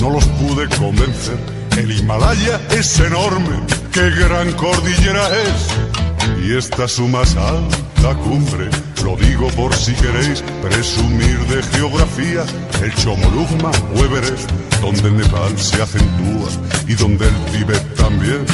no 0.00 0.10
los 0.10 0.24
pude 0.26 0.68
convencer. 0.76 1.38
El 1.76 1.92
Himalaya 1.92 2.60
es 2.70 2.98
enorme, 3.00 3.60
qué 3.92 4.10
gran 4.10 4.52
cordillera 4.52 5.28
es. 5.42 6.44
Y 6.44 6.56
esta 6.56 6.84
es 6.84 6.92
su 6.92 7.06
más 7.08 7.36
alta 7.36 8.14
cumbre, 8.22 8.68
lo 9.06 9.14
digo 9.14 9.46
por 9.50 9.72
si 9.72 9.92
queréis 9.94 10.42
presumir 10.60 11.38
de 11.46 11.62
geografía, 11.62 12.42
el 12.82 12.92
Chomolungma 12.96 13.70
o 13.94 14.04
Everest, 14.04 14.50
donde 14.80 15.08
el 15.08 15.16
Nepal 15.18 15.56
se 15.56 15.80
acentúa 15.80 16.48
y 16.88 16.94
donde 16.94 17.28
el 17.28 17.36
Tíbet 17.52 17.94
también. 17.94 18.44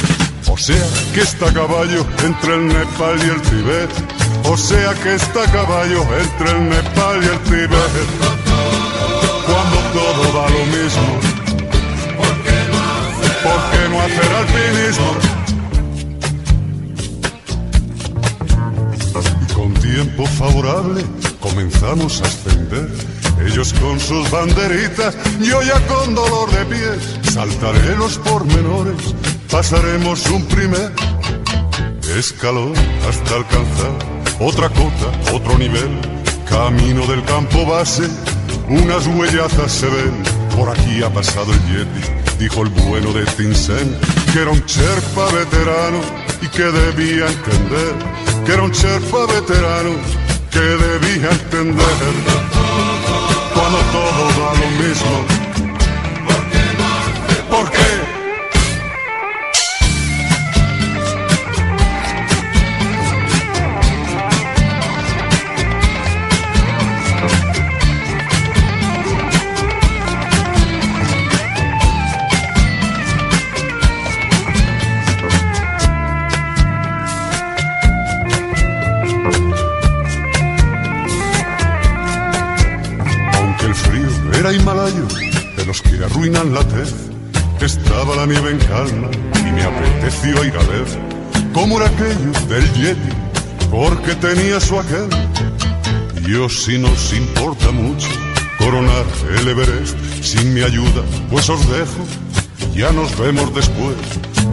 O 0.47 0.55
sea 0.55 0.85
que 1.11 1.21
está 1.21 1.49
a 1.49 1.53
caballo 1.53 2.05
entre 2.23 2.53
el 2.53 2.67
Nepal 2.67 3.17
y 3.17 3.29
el 3.31 3.41
Tíbet. 3.41 3.89
O 4.43 4.55
sea 4.55 4.93
que 5.01 5.15
está 5.15 5.41
a 5.41 5.51
caballo 5.51 6.01
entre 6.21 6.51
el 6.51 6.69
Nepal 6.69 7.23
y 7.23 7.27
el 7.33 7.39
Tíbet. 7.49 7.93
Cuando 9.47 9.77
todo 9.97 10.23
da 10.37 10.49
lo 10.49 10.65
mismo. 10.77 11.19
¿Por 13.43 13.59
qué 13.71 13.89
no 13.89 14.01
hacer 14.01 14.31
alpinismo? 14.35 15.32
Tiempo 19.93 20.25
favorable 20.25 21.03
comenzamos 21.39 22.21
a 22.21 22.25
ascender. 22.25 22.89
Ellos 23.45 23.73
con 23.73 23.99
sus 23.99 24.29
banderitas, 24.31 25.15
yo 25.39 25.61
ya 25.61 25.79
con 25.85 26.15
dolor 26.15 26.49
de 26.51 26.65
pies. 26.65 27.19
Saltaré 27.31 27.95
los 27.97 28.17
pormenores, 28.17 29.13
pasaremos 29.51 30.25
un 30.31 30.45
primer 30.45 30.91
escalón 32.17 32.73
hasta 33.07 33.35
alcanzar 33.35 33.91
otra 34.39 34.69
cota, 34.69 35.31
otro 35.31 35.57
nivel. 35.59 35.91
Camino 36.49 37.05
del 37.05 37.23
campo 37.25 37.63
base, 37.65 38.07
unas 38.69 39.05
huellazas 39.05 39.71
se 39.71 39.87
ven. 39.87 40.23
Por 40.55 40.69
aquí 40.69 41.03
ha 41.03 41.13
pasado 41.13 41.53
el 41.53 41.59
Yeti, 41.67 42.39
dijo 42.39 42.63
el 42.63 42.69
bueno 42.69 43.13
de 43.13 43.25
Tinsen, 43.25 43.95
que 44.31 44.39
era 44.39 44.51
un 44.51 44.63
Sherpa 44.65 45.31
veterano 45.31 45.99
y 46.41 46.47
que 46.47 46.63
debía 46.63 47.27
entender, 47.27 47.95
que 48.45 48.51
era 48.51 48.63
un 48.63 48.71
Sherpa 48.71 49.25
veterano 49.27 49.91
que 50.51 50.59
debía 50.59 51.29
entender. 51.31 52.13
Cuando 53.53 53.79
todo 53.91 54.23
da 54.39 54.53
lo 54.59 54.83
mismo. 54.83 55.42
Arruinan 86.23 86.53
la 86.53 86.63
tez, 86.63 86.93
estaba 87.59 88.15
la 88.15 88.25
nieve 88.25 88.51
en 88.51 88.57
calma 88.59 89.09
y 89.41 89.51
me 89.51 89.63
apeteció 89.63 90.45
ir 90.45 90.55
a 90.55 90.63
ver 90.63 90.85
cómo 91.51 91.81
era 91.81 91.87
aquello 91.87 92.31
del 92.47 92.73
Yeti, 92.75 93.09
porque 93.69 94.15
tenía 94.15 94.61
su 94.61 94.79
aquel. 94.79 95.09
Yo 96.25 96.47
si 96.47 96.77
nos 96.77 97.13
importa 97.13 97.71
mucho 97.71 98.07
coronar 98.57 99.05
el 99.37 99.49
Everest 99.49 99.97
sin 100.21 100.53
mi 100.53 100.61
ayuda, 100.61 101.03
pues 101.29 101.49
os 101.49 101.59
dejo, 101.69 102.05
ya 102.73 102.93
nos 102.93 103.17
vemos 103.17 103.53
después. 103.53 103.97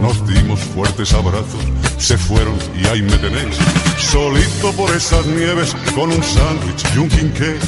Nos 0.01 0.27
dimos 0.27 0.59
fuertes 0.59 1.13
abrazos, 1.13 1.63
se 2.01 2.17
fueron 2.17 2.57
y 2.75 2.87
ahí 2.87 3.01
me 3.03 3.15
tenéis, 3.17 3.55
solito 3.97 4.73
por 4.73 4.89
esas 4.95 5.23
nieves 5.27 5.75
con 5.93 6.11
un 6.11 6.23
sándwich 6.23 6.83
y 6.95 6.97
un 6.97 7.09
quinqué. 7.09 7.59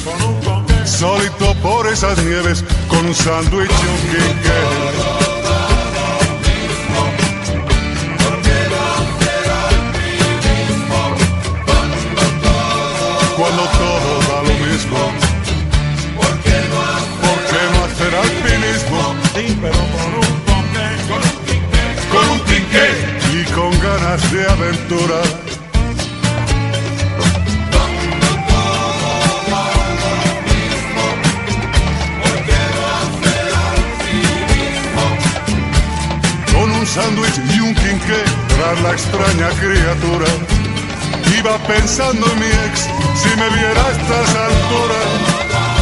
Solito 0.84 1.54
por 1.62 1.86
esas 1.86 2.18
nieves 2.24 2.64
con 2.88 3.06
un 3.06 3.14
sándwich 3.14 3.70
y 3.70 3.86
un 3.86 4.00
quinqué. 4.10 5.13
De 24.22 24.46
aventura. 24.48 25.22
Con 36.52 36.70
un 36.70 36.86
sándwich 36.86 37.40
y 37.56 37.58
un 37.58 37.74
quinqué 37.74 38.22
tras 38.56 38.82
la 38.82 38.92
extraña 38.92 39.48
criatura. 39.58 40.26
Iba 41.36 41.58
pensando 41.66 42.24
en 42.30 42.38
mi 42.38 42.46
ex, 42.46 42.88
si 43.16 43.28
me 43.36 43.48
viera 43.48 43.84
a 43.84 43.90
estas 43.90 44.28
alturas. 44.36 45.73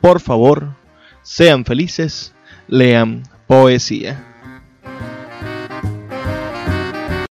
Por 0.00 0.20
favor, 0.20 0.74
sean 1.22 1.64
felices, 1.64 2.34
lean 2.70 3.24
poesía. 3.46 4.29